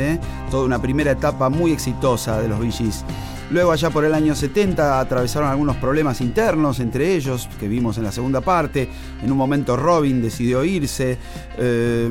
[0.49, 3.05] toda una primera etapa muy exitosa de los VGs.
[3.53, 8.03] Luego allá por el año 70 atravesaron algunos problemas internos, entre ellos, que vimos en
[8.03, 8.89] la segunda parte.
[9.21, 11.19] En un momento Robin decidió irse.
[11.59, 12.09] eh,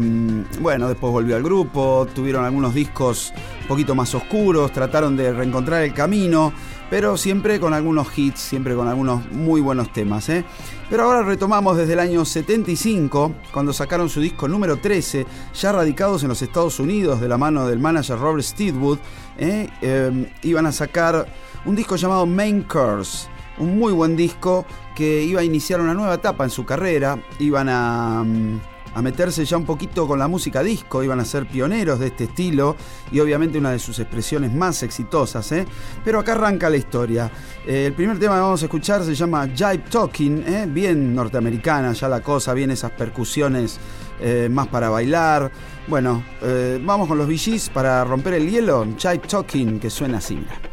[0.60, 2.06] bueno, después volvió al grupo.
[2.14, 3.32] Tuvieron algunos discos
[3.62, 4.70] un poquito más oscuros.
[4.70, 6.52] Trataron de reencontrar el camino.
[6.92, 10.28] Pero siempre con algunos hits, siempre con algunos muy buenos temas.
[10.28, 10.44] ¿eh?
[10.90, 15.24] Pero ahora retomamos desde el año 75, cuando sacaron su disco número 13,
[15.54, 18.98] ya radicados en los Estados Unidos de la mano del manager Robert Steedwood.
[19.38, 19.70] ¿eh?
[19.80, 21.26] Eh, iban a sacar
[21.64, 23.26] un disco llamado Main Curse,
[23.56, 27.18] un muy buen disco que iba a iniciar una nueva etapa en su carrera.
[27.38, 28.60] Iban a, mm,
[28.94, 32.24] a meterse ya un poquito con la música disco, iban a ser pioneros de este
[32.24, 32.76] estilo
[33.10, 35.50] y obviamente una de sus expresiones más exitosas.
[35.52, 35.66] ¿eh?
[36.04, 37.30] Pero acá arranca la historia.
[37.66, 40.66] Eh, el primer tema que vamos a escuchar se llama Jive Talking, ¿eh?
[40.68, 43.78] bien norteamericana ya la cosa, bien esas percusiones
[44.20, 45.50] eh, más para bailar.
[45.88, 48.86] Bueno, eh, vamos con los VGs para romper el hielo.
[48.96, 50.36] Jive Talking, que suena así.
[50.36, 50.71] mira.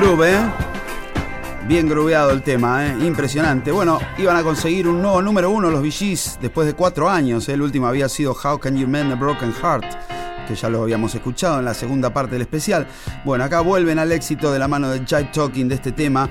[0.00, 0.38] Groove, ¿eh?
[1.66, 2.96] Bien grooveado el tema, ¿eh?
[3.04, 3.72] Impresionante.
[3.72, 7.48] Bueno, iban a conseguir un nuevo número uno los VGs después de cuatro años.
[7.48, 7.54] ¿eh?
[7.54, 9.86] El último había sido How Can You Mend a Broken Heart,
[10.46, 12.86] que ya lo habíamos escuchado en la segunda parte del especial.
[13.24, 16.30] Bueno, acá vuelven al éxito de la mano de Jive Talking de este tema.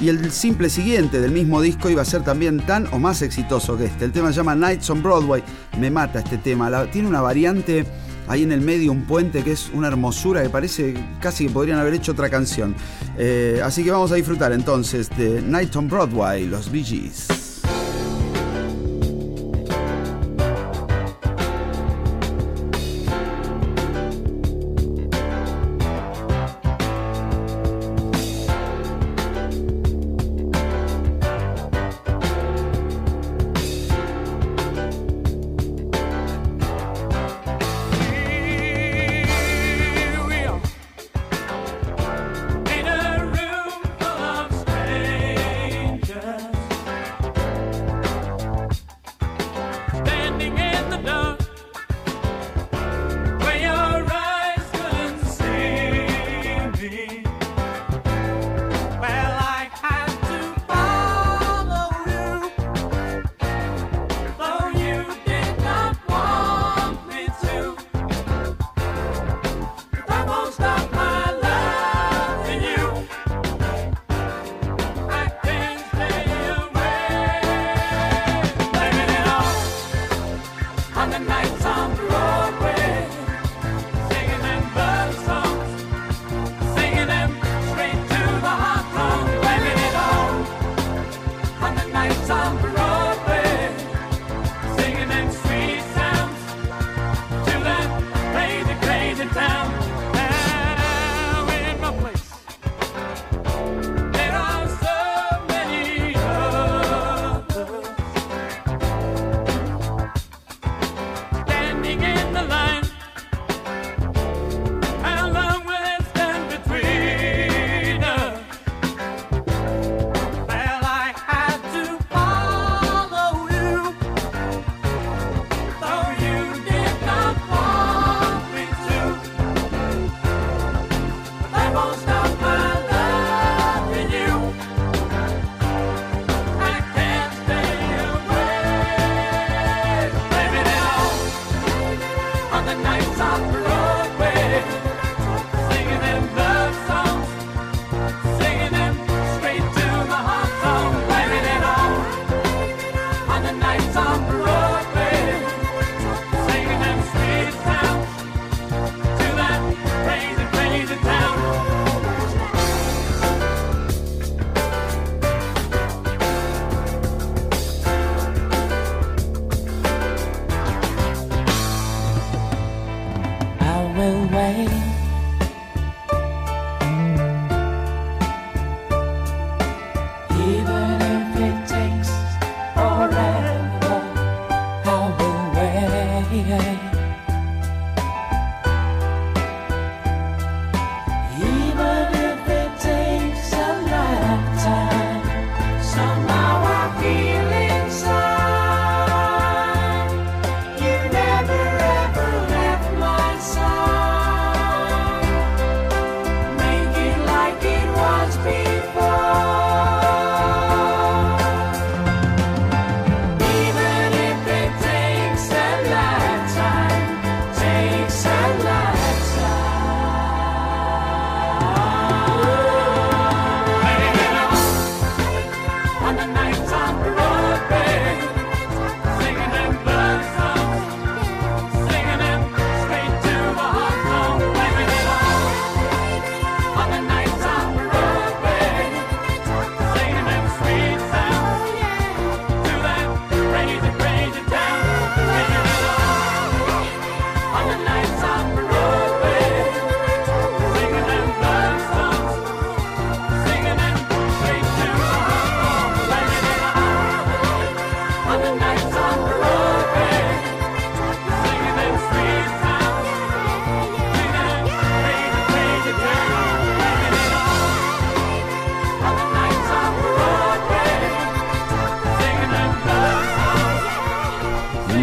[0.00, 3.76] Y el simple siguiente del mismo disco iba a ser también tan o más exitoso
[3.76, 4.04] que este.
[4.04, 5.42] El tema se llama Nights on Broadway.
[5.80, 6.70] Me mata este tema.
[6.92, 7.84] Tiene una variante
[8.28, 11.78] ahí en el medio un puente que es una hermosura que parece casi que podrían
[11.78, 12.76] haber hecho otra canción.
[13.18, 17.27] Eh, así que vamos a disfrutar entonces de Night on Broadway, los Bee.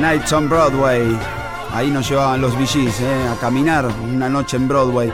[0.05, 1.17] Nights on Broadway.
[1.73, 3.27] Ahí nos llevaban los VGs, ¿eh?
[3.27, 5.11] a caminar una noche en Broadway.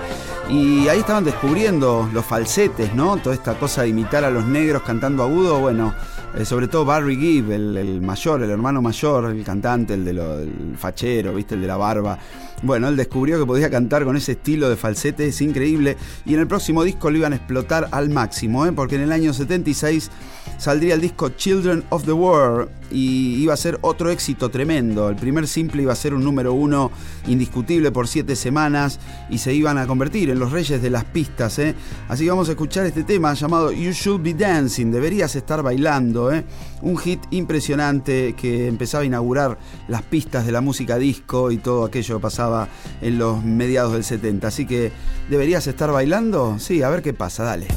[0.49, 3.15] Y ahí estaban descubriendo los falsetes, ¿no?
[3.15, 5.93] Toda esta cosa de imitar a los negros cantando agudo, bueno,
[6.35, 10.13] eh, sobre todo Barry Gibb, el, el mayor, el hermano mayor, el cantante, el de
[10.13, 11.55] lo- del fachero, ¿viste?
[11.55, 12.17] El de la barba.
[12.63, 15.97] Bueno, él descubrió que podía cantar con ese estilo de falsete, es increíble.
[16.25, 18.71] Y en el próximo disco lo iban a explotar al máximo, ¿eh?
[18.71, 20.11] porque en el año 76
[20.57, 25.09] saldría el disco Children of the World y iba a ser otro éxito tremendo.
[25.09, 26.91] El primer simple iba a ser un número uno
[27.27, 28.99] indiscutible por siete semanas
[29.29, 31.57] y se iban a convertir en los reyes de las pistas.
[31.59, 31.73] ¿eh?
[32.09, 36.31] Así que vamos a escuchar este tema llamado You Should Be Dancing, deberías estar bailando.
[36.31, 36.43] ¿eh?
[36.81, 39.57] Un hit impresionante que empezaba a inaugurar
[39.87, 42.50] las pistas de la música disco y todo aquello que pasaba
[43.01, 44.47] en los mediados del 70.
[44.47, 44.91] Así que,
[45.29, 46.57] ¿deberías estar bailando?
[46.59, 47.67] Sí, a ver qué pasa, dale.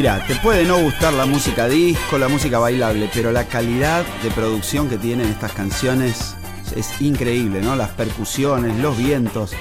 [0.00, 4.30] Mira, te puede no gustar la música disco, la música bailable, pero la calidad de
[4.30, 6.36] producción que tienen estas canciones
[6.74, 7.76] es increíble, ¿no?
[7.76, 9.52] Las percusiones, los vientos,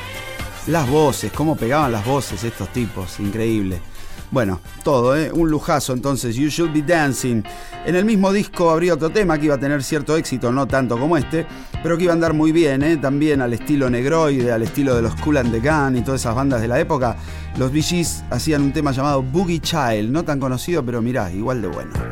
[0.68, 3.82] las voces, cómo pegaban las voces estos tipos, increíble.
[4.32, 5.30] Bueno, todo, ¿eh?
[5.30, 7.44] Un lujazo entonces, You Should Be Dancing.
[7.86, 10.98] En el mismo disco habría otro tema que iba a tener cierto éxito, no tanto
[10.98, 11.46] como este,
[11.84, 12.96] pero que iba a andar muy bien, ¿eh?
[12.96, 16.34] También al estilo negroide, al estilo de los Cool and the Gun y todas esas
[16.34, 17.18] bandas de la época.
[17.60, 21.68] Los Gees hacían un tema llamado Boogie Child, no tan conocido, pero mirá, igual de
[21.68, 22.09] bueno.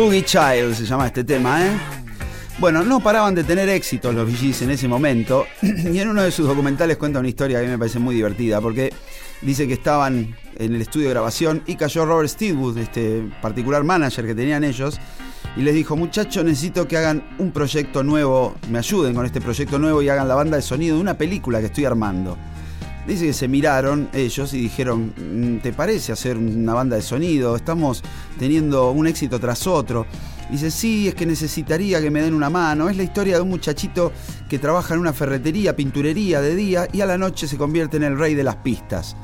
[0.00, 1.72] Boogie Child se llama este tema, ¿eh?
[2.58, 6.30] Bueno, no paraban de tener éxitos los Gees en ese momento y en uno de
[6.30, 8.94] sus documentales cuenta una historia que a mí me parece muy divertida porque
[9.42, 14.24] dice que estaban en el estudio de grabación y cayó Robert Steelwood, este particular manager
[14.24, 14.98] que tenían ellos,
[15.54, 19.78] y les dijo, muchachos, necesito que hagan un proyecto nuevo, me ayuden con este proyecto
[19.78, 22.38] nuevo y hagan la banda de sonido de una película que estoy armando.
[23.06, 27.54] Dice que se miraron ellos y dijeron, "Mm, ¿te parece hacer una banda de sonido?
[27.54, 28.02] Estamos
[28.40, 30.06] teniendo un éxito tras otro.
[30.50, 32.88] Dice, sí, es que necesitaría que me den una mano.
[32.88, 34.12] Es la historia de un muchachito
[34.48, 38.04] que trabaja en una ferretería, pinturería de día y a la noche se convierte en
[38.04, 39.14] el rey de las pistas.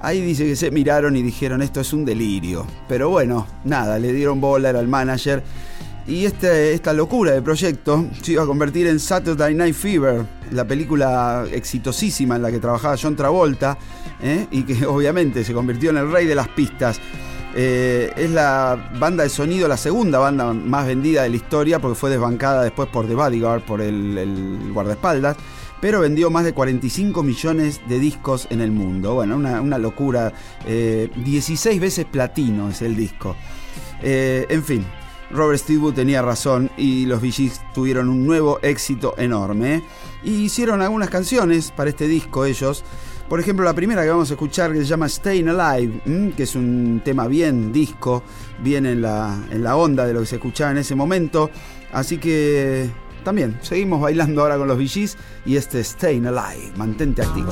[0.00, 2.64] Ahí dice que se miraron y dijeron, esto es un delirio.
[2.88, 5.42] Pero bueno, nada, le dieron bola, el manager
[6.06, 10.64] Y este, esta locura de proyecto se iba a convertir en Saturday Night Fever, la
[10.64, 13.76] película exitosísima en la que trabajaba John Travolta,
[14.22, 14.46] ¿eh?
[14.52, 17.00] y que obviamente se convirtió en el rey de las pistas.
[17.58, 21.94] Eh, es la banda de sonido, la segunda banda más vendida de la historia, porque
[21.94, 25.38] fue desbancada después por The Bodyguard, por el, el guardaespaldas,
[25.80, 29.14] pero vendió más de 45 millones de discos en el mundo.
[29.14, 30.32] Bueno, una, una locura.
[30.66, 33.36] Eh, 16 veces platino es el disco.
[34.02, 34.84] Eh, en fin,
[35.30, 39.76] Robert Stigwood tenía razón y los Gees tuvieron un nuevo éxito enorme.
[39.76, 39.82] ¿eh?
[40.24, 42.84] Y hicieron algunas canciones para este disco ellos.
[43.28, 46.54] Por ejemplo, la primera que vamos a escuchar que se llama Staying Alive, que es
[46.54, 48.22] un tema bien disco,
[48.62, 51.50] bien en la, en la onda de lo que se escuchaba en ese momento.
[51.92, 52.88] Así que
[53.24, 57.50] también seguimos bailando ahora con los Gees y este Staying Alive, mantente activo.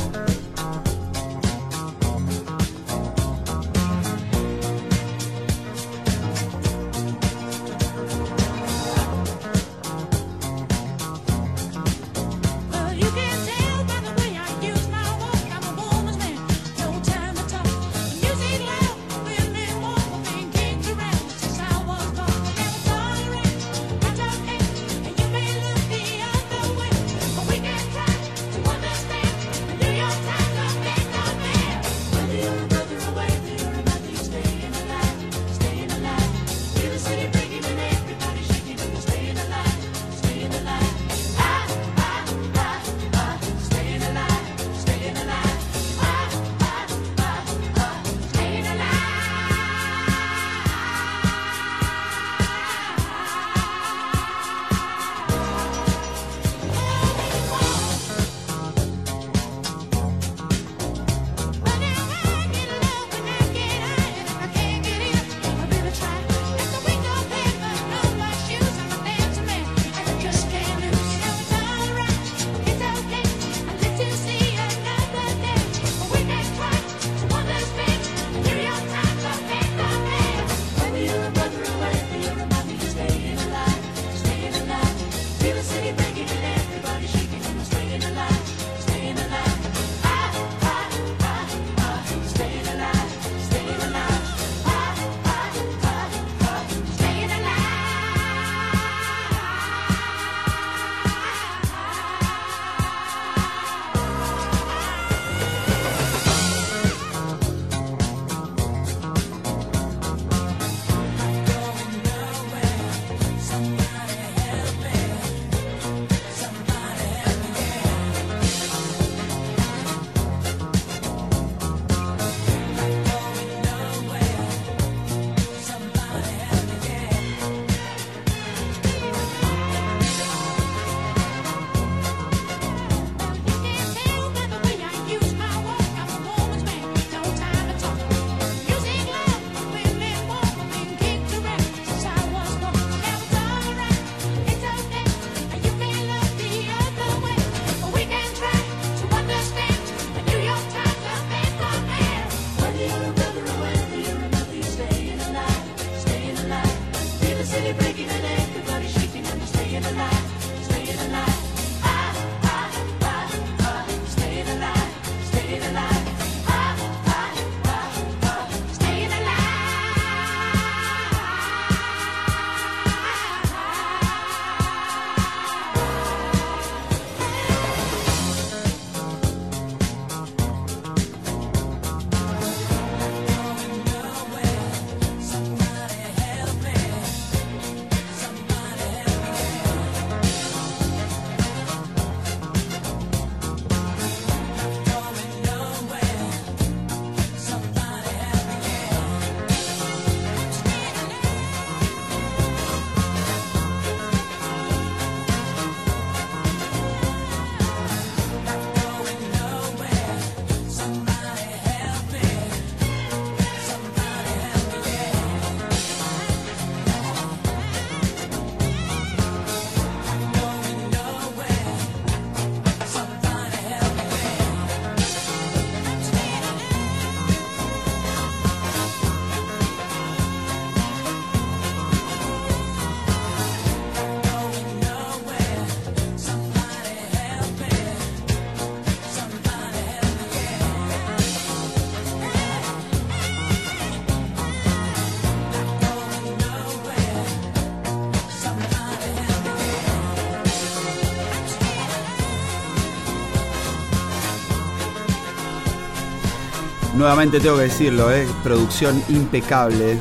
[256.96, 258.26] Nuevamente tengo que decirlo, ¿eh?
[258.44, 259.98] producción impecable,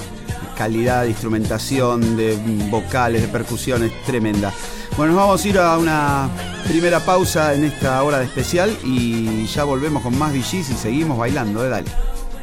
[0.56, 2.38] calidad de instrumentación, de
[2.70, 4.54] vocales, de percusiones, tremenda.
[4.96, 6.30] Bueno, nos vamos a ir a una
[6.68, 11.18] primera pausa en esta hora de especial y ya volvemos con más VGs y seguimos
[11.18, 11.70] bailando, ¿eh?
[11.70, 11.90] dale.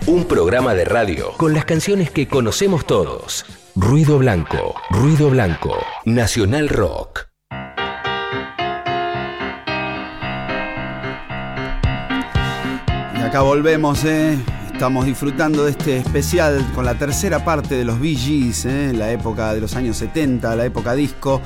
[0.06, 3.44] Un programa de radio con las canciones que conocemos todos.
[3.77, 7.10] Ruido Blanco, Ruido Blanco, Nacional Rock.
[13.31, 14.36] Acá volvemos, ¿eh?
[14.73, 18.93] Estamos disfrutando de este especial con la tercera parte de los Gees, ¿eh?
[18.93, 21.40] la época de los años 70, la época disco.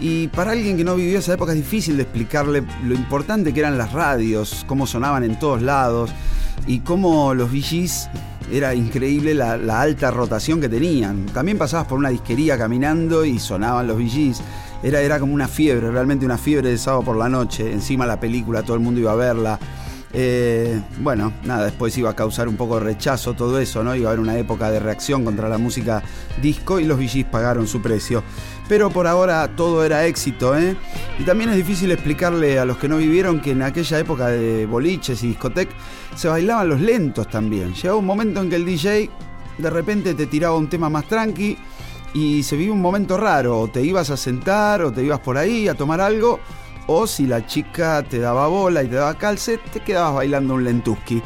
[0.00, 3.60] Y para alguien que no vivió esa época es difícil de explicarle lo importante que
[3.60, 6.10] eran las radios, cómo sonaban en todos lados
[6.66, 8.10] y cómo los Gees
[8.50, 11.26] era increíble la, alta rotación que tenían.
[11.26, 14.42] También pasabas por una disquería caminando y sonaban los Gees.
[14.82, 17.70] Era, era como una fiebre, realmente una fiebre de sábado por la noche.
[17.70, 19.60] Encima la película, todo el mundo iba a verla.
[20.12, 23.94] Eh, bueno, nada, después iba a causar un poco de rechazo todo eso, ¿no?
[23.94, 26.02] Iba a haber una época de reacción contra la música
[26.42, 28.22] disco y los VGs pagaron su precio.
[28.68, 30.76] Pero por ahora todo era éxito, ¿eh?
[31.18, 34.66] Y también es difícil explicarle a los que no vivieron que en aquella época de
[34.66, 35.68] boliches y discotec
[36.16, 37.74] se bailaban los lentos también.
[37.74, 39.10] Llegaba un momento en que el DJ
[39.58, 41.56] de repente te tiraba un tema más tranqui
[42.14, 45.38] y se vivía un momento raro, o te ibas a sentar o te ibas por
[45.38, 46.40] ahí a tomar algo
[46.92, 50.64] o si la chica te daba bola y te daba calce, te quedabas bailando un
[50.64, 51.22] lentuski.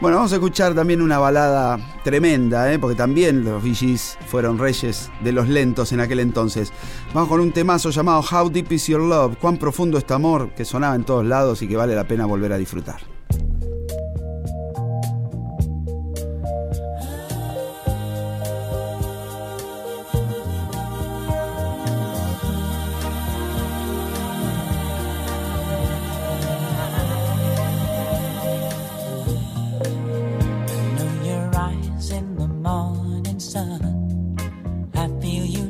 [0.00, 2.78] Bueno, vamos a escuchar también una balada tremenda, ¿eh?
[2.78, 6.72] porque también los VGs fueron reyes de los lentos en aquel entonces.
[7.12, 10.64] Vamos con un temazo llamado How Deep Is Your Love, cuán profundo este amor, que
[10.64, 13.00] sonaba en todos lados y que vale la pena volver a disfrutar.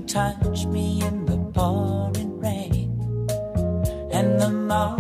[0.08, 2.90] Touch me in the pouring rain.
[4.10, 4.97] And the moment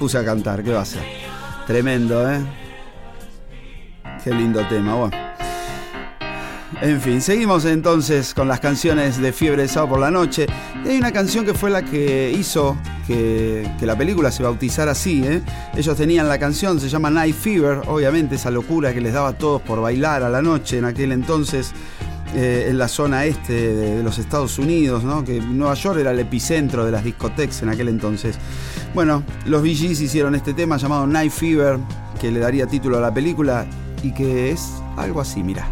[0.00, 1.02] puse a cantar, ¿qué va a ser?
[1.66, 2.40] Tremendo, ¿eh?
[4.24, 5.16] Qué lindo tema, bueno.
[6.80, 10.46] En fin, seguimos entonces con las canciones de Fiebre de Sábado por la Noche.
[10.84, 14.92] Y hay una canción que fue la que hizo que, que la película se bautizara
[14.92, 15.42] así, ¿eh?
[15.76, 19.32] Ellos tenían la canción, se llama Night Fever, obviamente esa locura que les daba a
[19.34, 21.72] todos por bailar a la noche en aquel entonces.
[22.32, 25.24] eh, en la zona este de, de los Estados Unidos, ¿no?
[25.24, 28.38] que Nueva York era el epicentro de las discotecas en aquel entonces.
[28.92, 31.78] Bueno, los Gees hicieron este tema llamado Night Fever,
[32.20, 33.64] que le daría título a la película
[34.02, 35.69] y que es algo así, mira.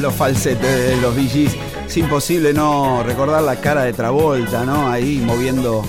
[0.00, 1.56] Los falsetes de los Gees.
[1.86, 4.90] Es imposible no recordar la cara de Travolta, ¿no?
[4.90, 5.84] Ahí moviendo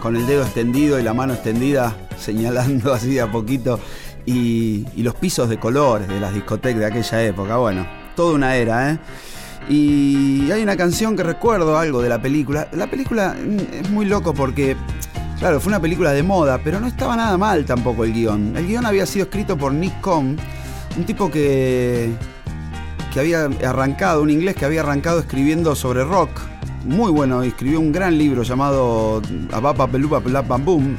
[0.00, 3.78] con el dedo extendido y la mano extendida, señalando así de a poquito.
[4.26, 7.56] Y, y los pisos de colores de las discotecas de aquella época.
[7.56, 7.86] Bueno,
[8.16, 8.98] toda una era, ¿eh?
[9.68, 12.68] Y hay una canción que recuerdo algo de la película.
[12.72, 14.76] La película mm, es muy loco porque,
[15.38, 18.56] claro, fue una película de moda, pero no estaba nada mal tampoco el guion.
[18.56, 20.36] El guion había sido escrito por Nick Cohn,
[20.96, 22.12] un tipo que,
[23.16, 26.28] que había arrancado, un inglés que había arrancado escribiendo sobre rock.
[26.84, 29.22] Muy bueno, escribió un gran libro llamado
[29.52, 30.98] Abapa Pelupa Bam.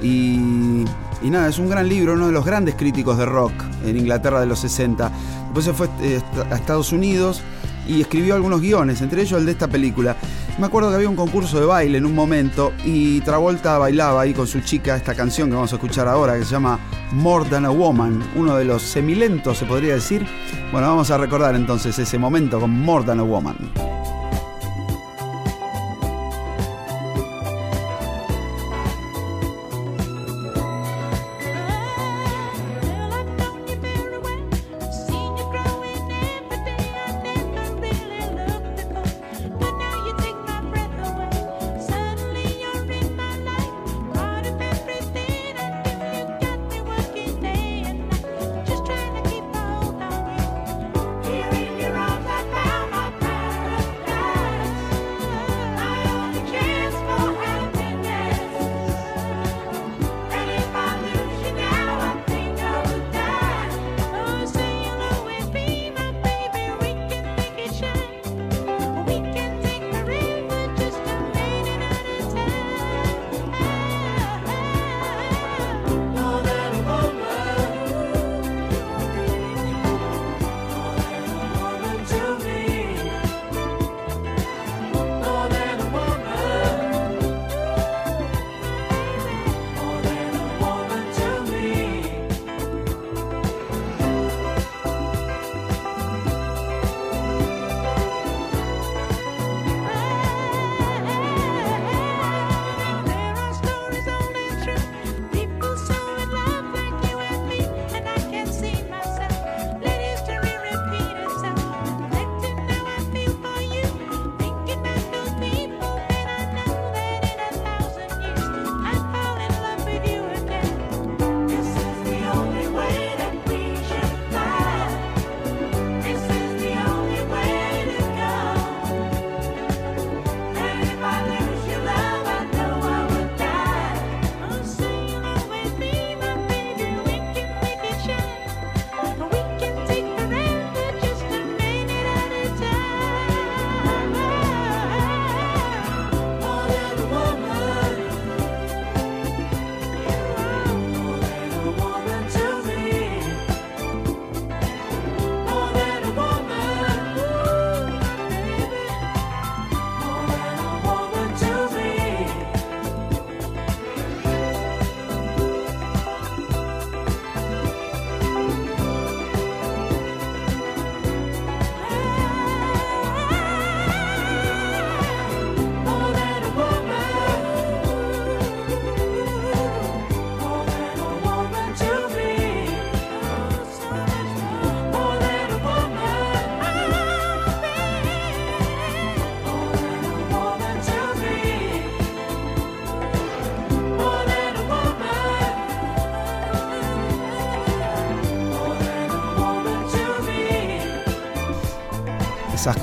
[0.00, 0.84] Y,
[1.22, 3.50] y nada, es un gran libro, uno de los grandes críticos de rock
[3.84, 5.10] en Inglaterra de los 60.
[5.46, 6.20] Después se fue eh,
[6.52, 7.42] a Estados Unidos
[7.88, 10.14] y escribió algunos guiones, entre ellos el de esta película.
[10.58, 14.32] Me acuerdo que había un concurso de baile en un momento y Travolta bailaba ahí
[14.32, 16.78] con su chica esta canción que vamos a escuchar ahora, que se llama
[17.12, 20.26] More Than a Woman, uno de los semilentos, se podría decir.
[20.72, 23.56] Bueno, vamos a recordar entonces ese momento con More Than a Woman.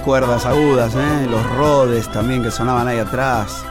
[0.03, 1.27] Cuerdas agudas, ¿eh?
[1.29, 3.63] los rodes también que sonaban ahí atrás.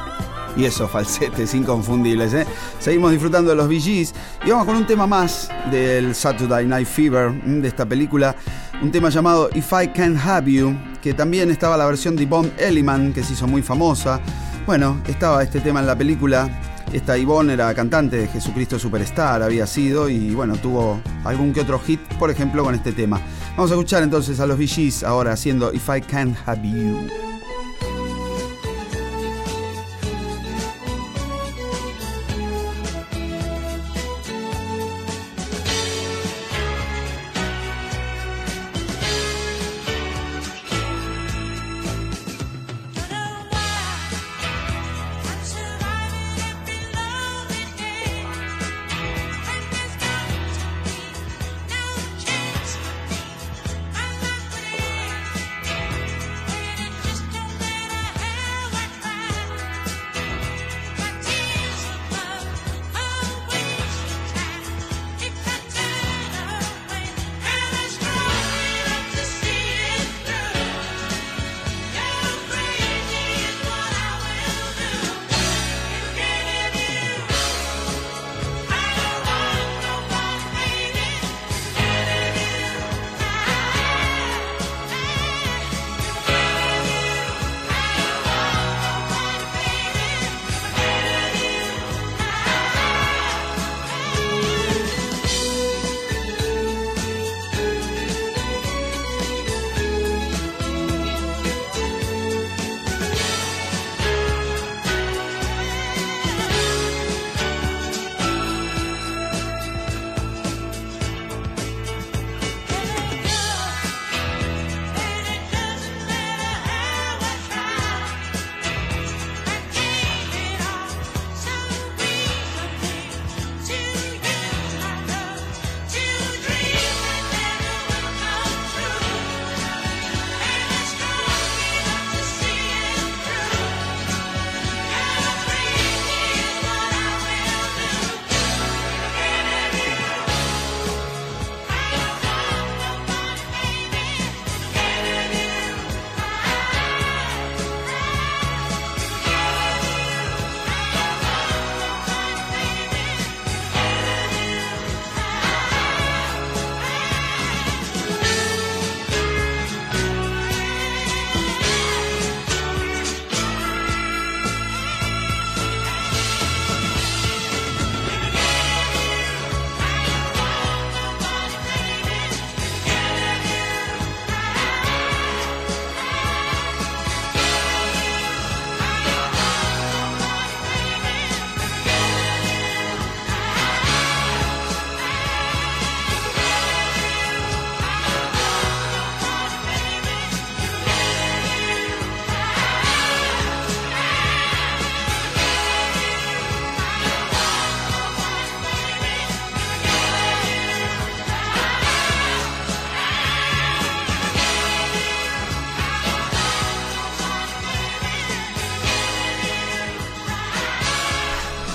[0.57, 2.33] Y esos falsetes inconfundibles.
[2.33, 2.47] ¿eh?
[2.79, 4.15] Seguimos disfrutando de los VGs.
[4.47, 8.35] Y vamos con un tema más del Saturday Night Fever, de esta película.
[8.83, 12.53] Un tema llamado If I Can Have You, que también estaba la versión de Yvonne
[12.59, 14.19] Elliman, que se hizo muy famosa.
[14.67, 16.49] Bueno, estaba este tema en la película.
[16.93, 21.79] Esta Yvonne era cantante de Jesucristo Superstar, había sido, y bueno, tuvo algún que otro
[21.79, 23.21] hit, por ejemplo, con este tema.
[23.57, 27.32] Vamos a escuchar entonces a los VGs ahora haciendo If I Can Have You.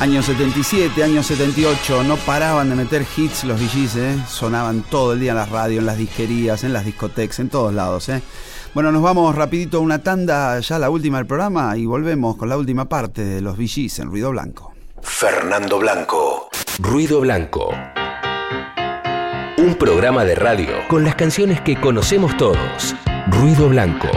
[0.07, 4.17] Año 77, año 78, no paraban de meter hits los VGs, ¿eh?
[4.25, 7.73] sonaban todo el día en la radio, en las disquerías, en las discotecas, en todos
[7.73, 8.07] lados.
[8.07, 8.21] ¿eh?
[8.73, 12.47] Bueno, nos vamos rapidito a una tanda, ya la última del programa, y volvemos con
[12.47, 14.73] la última parte de los VGs en Ruido Blanco.
[15.01, 16.47] Fernando Blanco.
[16.79, 17.69] Ruido Blanco.
[19.57, 22.95] Un programa de radio con las canciones que conocemos todos.
[23.29, 24.07] Ruido Blanco.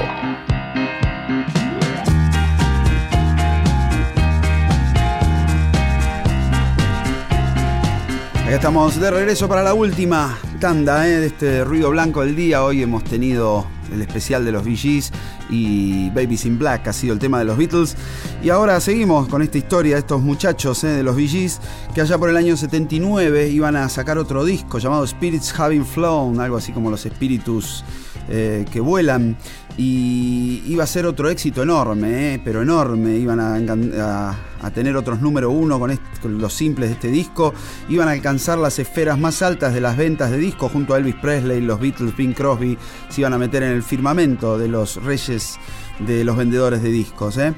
[8.50, 11.20] Acá estamos de regreso para la última tanda ¿eh?
[11.20, 12.64] de este ruido blanco del día.
[12.64, 15.12] Hoy hemos tenido el especial de los VGs
[15.50, 17.96] y Babies in Black ha sido el tema de los Beatles.
[18.42, 20.88] Y ahora seguimos con esta historia de estos muchachos ¿eh?
[20.88, 21.60] de los VGs
[21.94, 26.40] que allá por el año 79 iban a sacar otro disco llamado Spirits Having Flown,
[26.40, 27.84] algo así como los espíritus
[28.28, 29.36] eh, que vuelan.
[29.82, 32.40] Y iba a ser otro éxito enorme, ¿eh?
[32.44, 33.16] pero enorme.
[33.16, 35.98] Iban a, tener otros número uno con
[36.38, 37.54] los simples de este disco.
[37.88, 41.14] Iban a alcanzar las esferas más altas de las ventas de discos junto a Elvis
[41.14, 42.76] Presley, los Beatles, Bing Crosby.
[43.08, 45.58] Se iban a meter en el firmamento de los reyes
[45.98, 47.38] de los vendedores de discos.
[47.38, 47.54] ¿eh?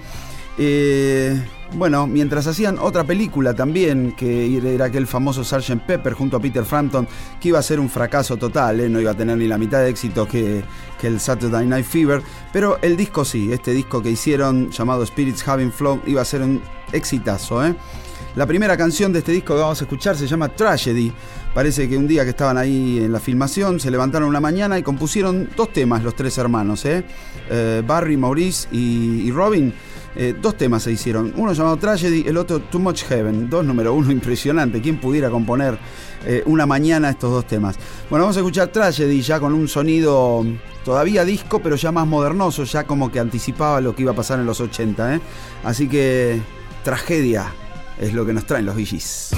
[0.59, 1.41] Eh,
[1.74, 5.87] bueno, mientras hacían otra película también, que era aquel famoso Sgt.
[5.87, 7.09] Pepper junto a Peter Frampton,
[7.41, 8.89] que iba a ser un fracaso total, ¿eh?
[8.91, 10.62] no iba a tener ni la mitad de éxito que,
[11.03, 12.23] el Saturday Night Fever,
[12.53, 16.43] pero el disco sí, este disco que hicieron llamado Spirits Having Flown iba a ser
[16.43, 16.62] un
[16.93, 17.66] exitazo.
[17.66, 17.74] ¿eh?
[18.37, 21.12] La primera canción de este disco que vamos a escuchar se llama Tragedy.
[21.53, 24.85] Parece que un día que estaban ahí en la filmación se levantaron una mañana y
[24.85, 26.87] compusieron dos temas los tres hermanos,
[27.85, 29.74] Barry, Maurice y Robin.
[30.14, 33.94] Eh, dos temas se hicieron, uno llamado Tragedy, el otro Too Much Heaven, dos número
[33.94, 35.78] uno impresionante, ¿quién pudiera componer
[36.26, 37.76] eh, una mañana estos dos temas?
[38.10, 40.44] Bueno, vamos a escuchar Tragedy ya con un sonido
[40.84, 44.39] todavía disco, pero ya más modernoso, ya como que anticipaba lo que iba a pasar
[44.39, 45.20] en los 80, ¿eh?
[45.64, 46.40] Así que
[46.84, 47.47] tragedia
[47.98, 49.30] es lo que nos traen los VGs.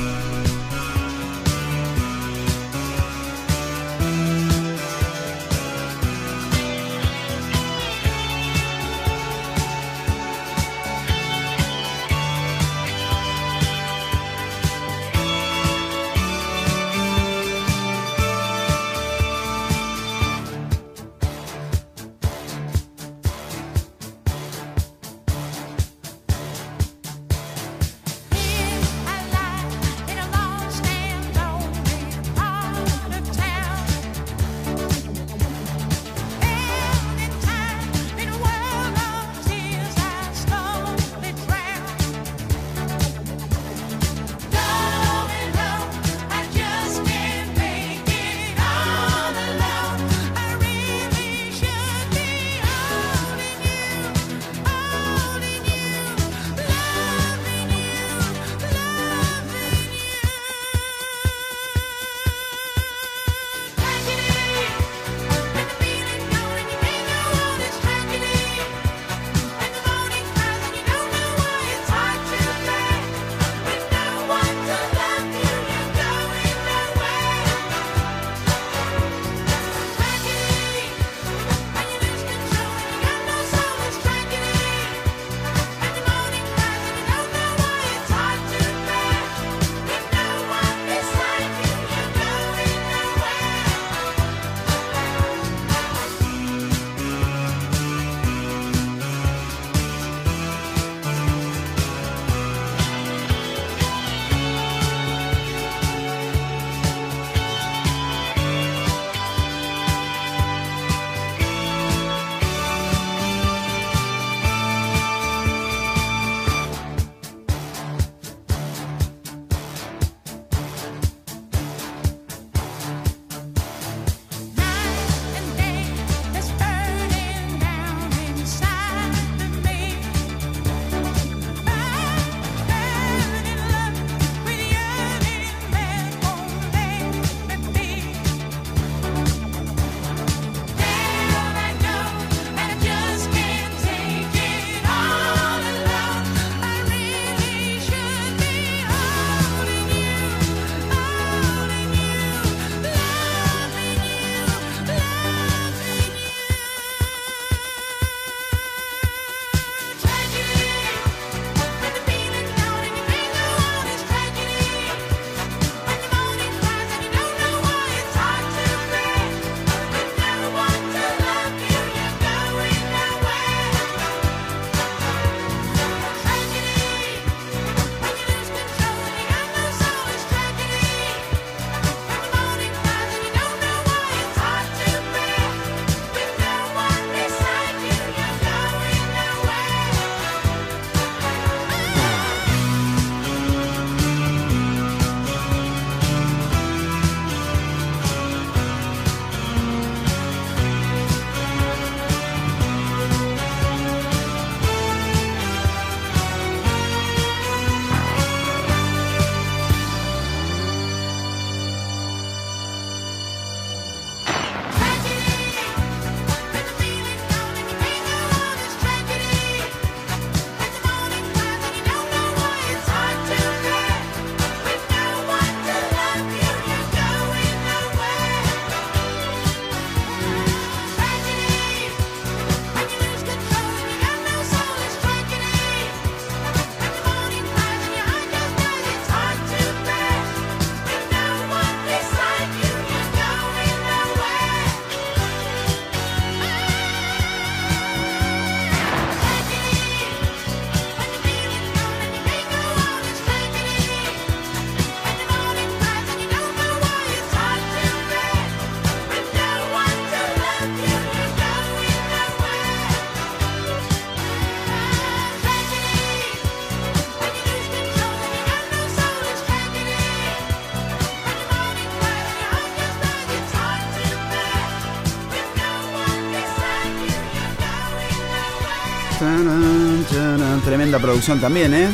[280.95, 281.89] tremenda producción también, ¿eh?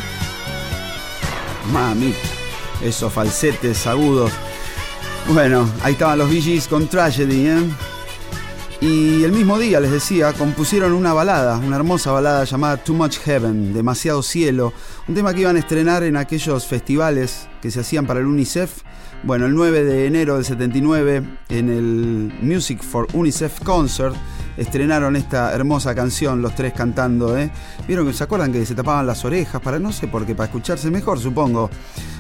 [1.73, 2.15] Mami,
[2.83, 4.33] esos falsetes agudos.
[5.29, 7.59] Bueno, ahí estaban los VGs con Tragedy, ¿eh?
[8.81, 13.19] Y el mismo día, les decía, compusieron una balada, una hermosa balada llamada Too Much
[13.19, 14.73] Heaven, Demasiado Cielo,
[15.07, 18.83] un tema que iban a estrenar en aquellos festivales que se hacían para el UNICEF.
[19.23, 24.17] Bueno, el 9 de enero del 79, en el Music for UNICEF Concert,
[24.57, 27.51] estrenaron esta hermosa canción, los tres cantando, ¿eh?
[27.91, 30.47] Vieron que se acuerdan que se tapaban las orejas para no sé por qué, para
[30.47, 31.69] escucharse mejor, supongo.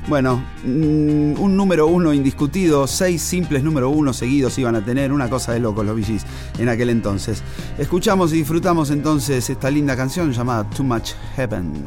[0.08, 5.30] Bueno, mm, un número uno indiscutido, seis simples número uno seguidos iban a tener, una
[5.30, 6.26] cosa de locos los VGs
[6.58, 7.44] en aquel entonces.
[7.78, 11.84] Escuchamos y disfrutamos entonces esta linda canción llamada Too Much Heaven.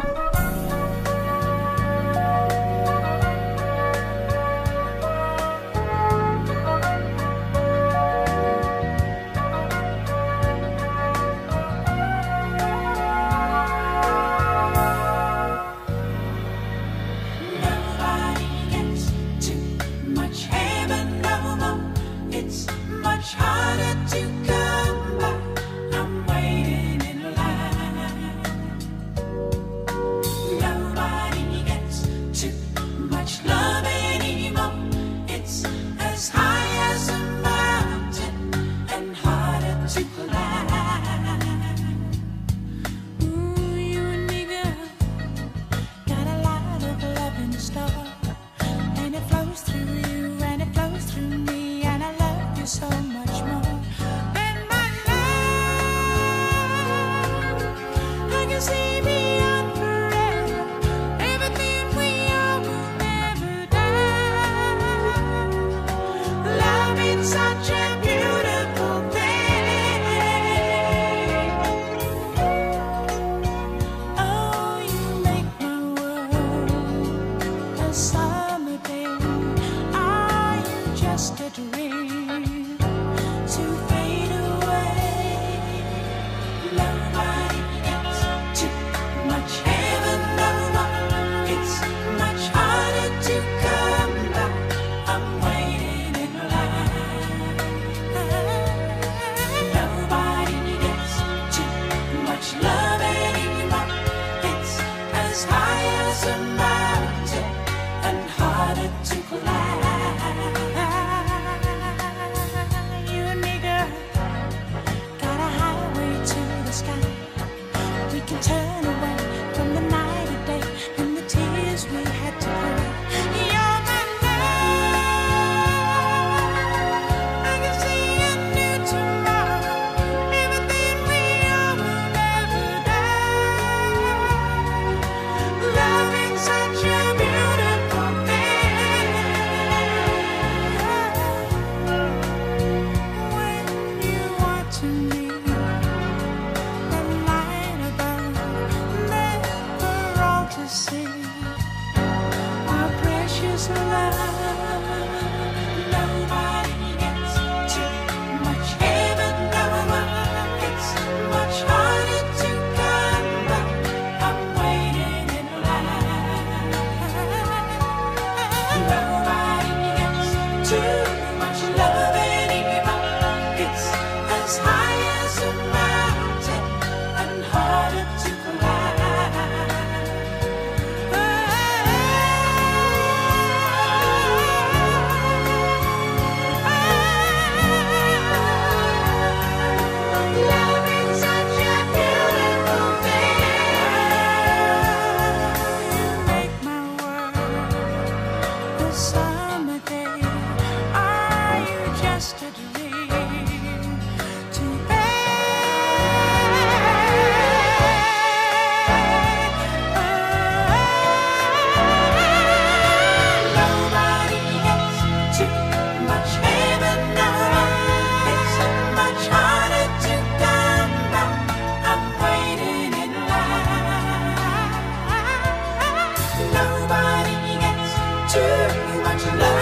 [229.13, 229.52] much love.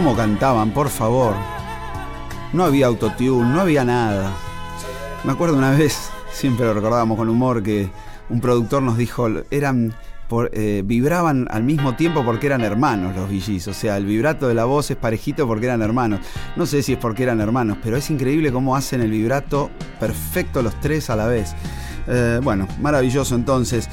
[0.00, 1.34] cómo cantaban, por favor.
[2.54, 4.32] No había autotune, no había nada.
[5.24, 7.90] Me acuerdo una vez, siempre lo recordábamos con humor, que
[8.30, 9.92] un productor nos dijo, eran
[10.26, 13.68] por, eh, vibraban al mismo tiempo porque eran hermanos los VGs.
[13.68, 16.20] O sea, el vibrato de la voz es parejito porque eran hermanos.
[16.56, 20.62] No sé si es porque eran hermanos, pero es increíble cómo hacen el vibrato perfecto
[20.62, 21.54] los tres a la vez.
[22.06, 23.88] Eh, bueno, maravilloso entonces.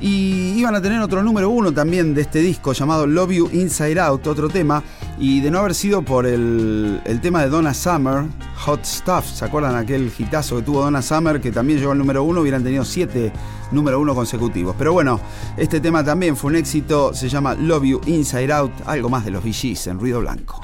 [0.00, 4.00] Y iban a tener otro número uno también de este disco llamado Love You Inside
[4.00, 4.82] Out, otro tema.
[5.18, 8.24] Y de no haber sido por el, el tema de Donna Summer,
[8.64, 12.24] Hot Stuff, ¿se acuerdan aquel hitazo que tuvo Donna Summer que también llegó al número
[12.24, 12.40] uno?
[12.40, 13.32] Hubieran tenido siete
[13.70, 14.74] número uno consecutivos.
[14.78, 15.20] Pero bueno,
[15.56, 19.30] este tema también fue un éxito, se llama Love You Inside Out, algo más de
[19.30, 20.60] los VGs en ruido blanco.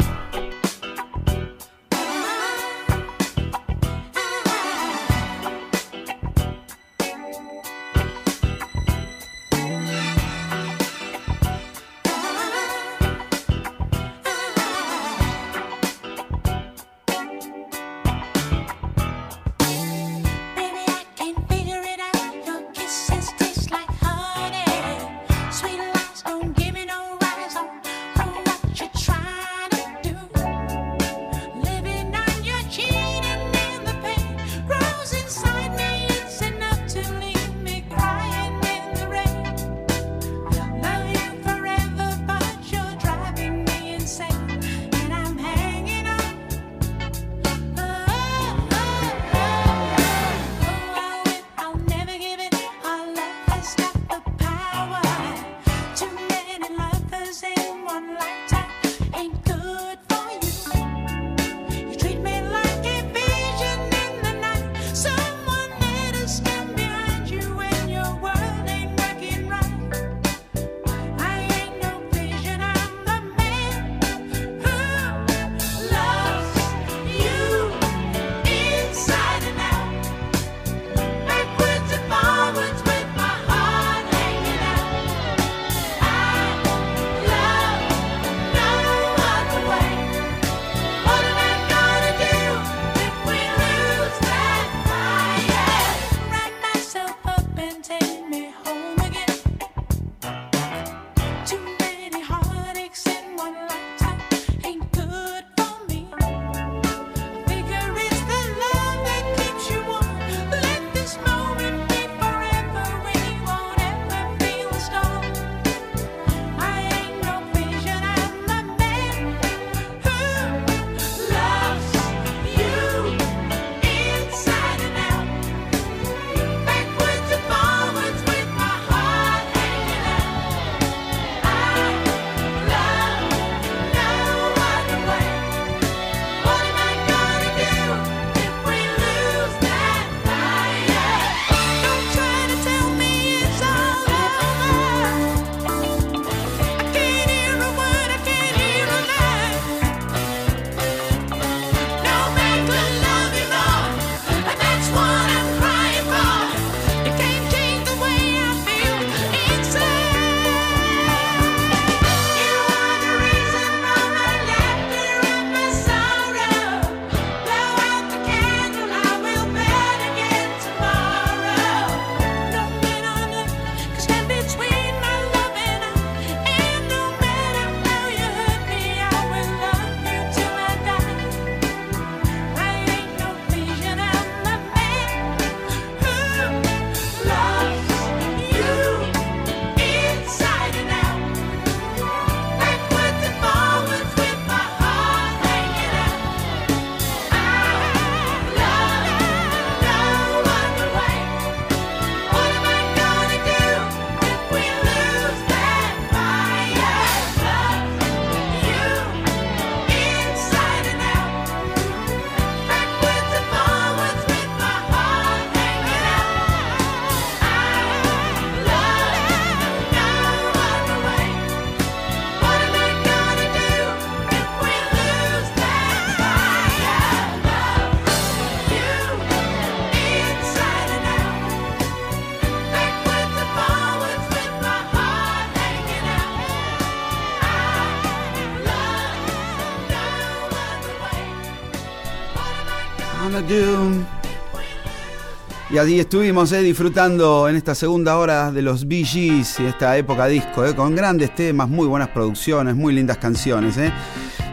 [245.73, 250.27] Y así estuvimos eh, disfrutando en esta segunda hora de los BGs y esta época
[250.27, 253.77] disco, eh, con grandes temas, muy buenas producciones, muy lindas canciones.
[253.77, 253.93] Eh.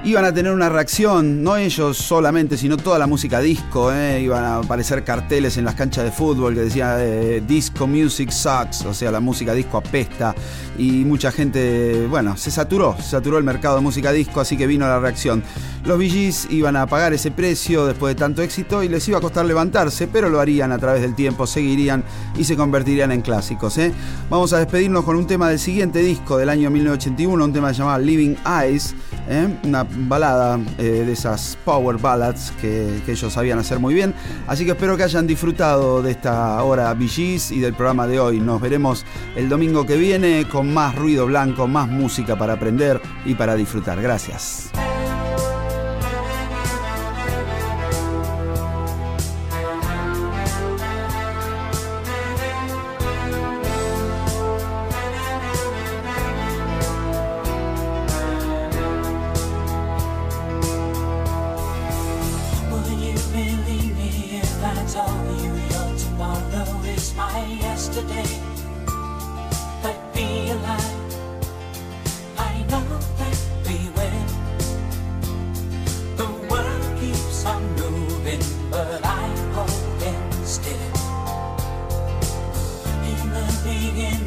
[0.03, 3.91] Iban a tener una reacción, no ellos solamente, sino toda la música disco.
[3.91, 8.93] Iban a aparecer carteles en las canchas de fútbol que decía Disco Music Sucks, o
[8.93, 10.35] sea, la música disco apesta.
[10.77, 14.67] Y mucha gente, bueno, se saturó, se saturó el mercado de música disco, así que
[14.67, 15.43] vino la reacción.
[15.87, 19.21] Los Gees iban a pagar ese precio después de tanto éxito y les iba a
[19.21, 22.03] costar levantarse, pero lo harían a través del tiempo, seguirían
[22.37, 23.77] y se convertirían en clásicos.
[23.77, 23.93] ¿eh?
[24.29, 27.99] Vamos a despedirnos con un tema del siguiente disco del año 1981, un tema llamado
[27.99, 28.95] Living Eyes,
[29.29, 29.47] ¿eh?
[29.63, 34.13] una balada eh, de esas power ballads que, que ellos sabían hacer muy bien.
[34.45, 38.41] Así que espero que hayan disfrutado de esta hora Gees y del programa de hoy.
[38.41, 39.05] Nos veremos
[39.37, 44.01] el domingo que viene con más ruido blanco, más música para aprender y para disfrutar.
[44.01, 44.66] Gracias.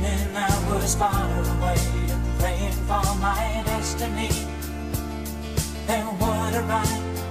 [0.01, 1.77] Beginning, I was far away
[2.11, 4.31] and praying for my destiny.
[5.87, 7.25] Then would arrive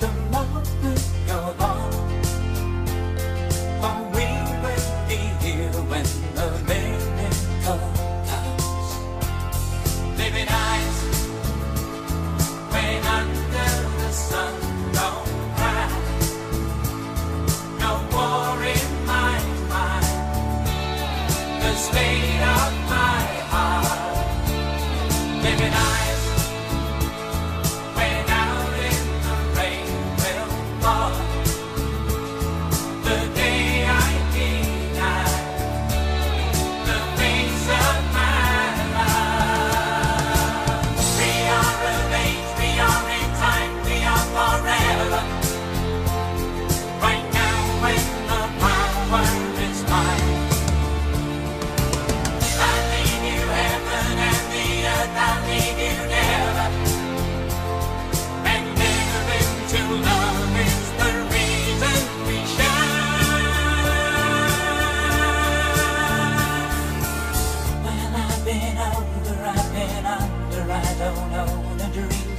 [0.00, 1.17] the moment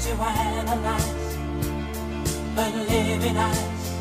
[0.10, 1.38] to analyze.
[2.56, 3.94] But living eyes,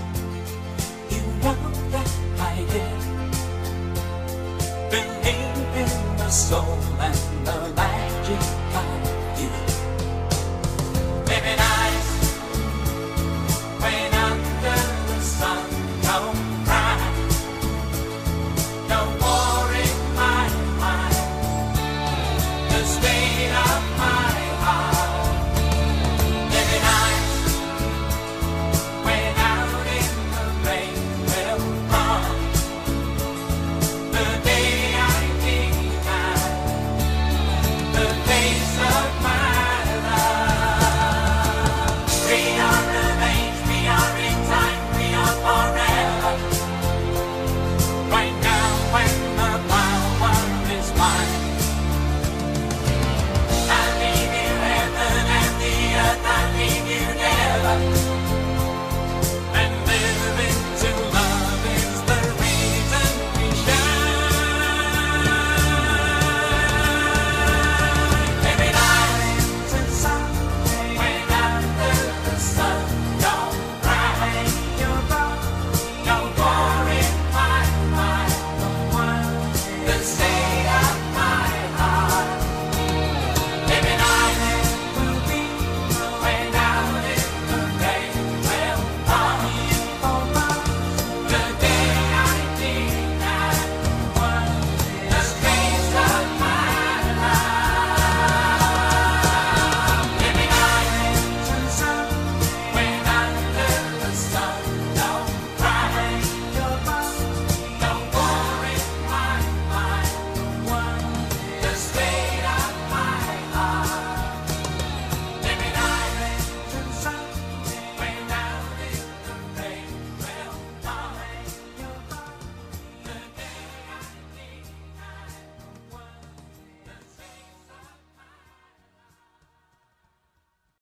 [1.11, 1.59] you know
[1.93, 2.11] that
[2.41, 2.85] I do.
[4.91, 7.28] Believe in the soul and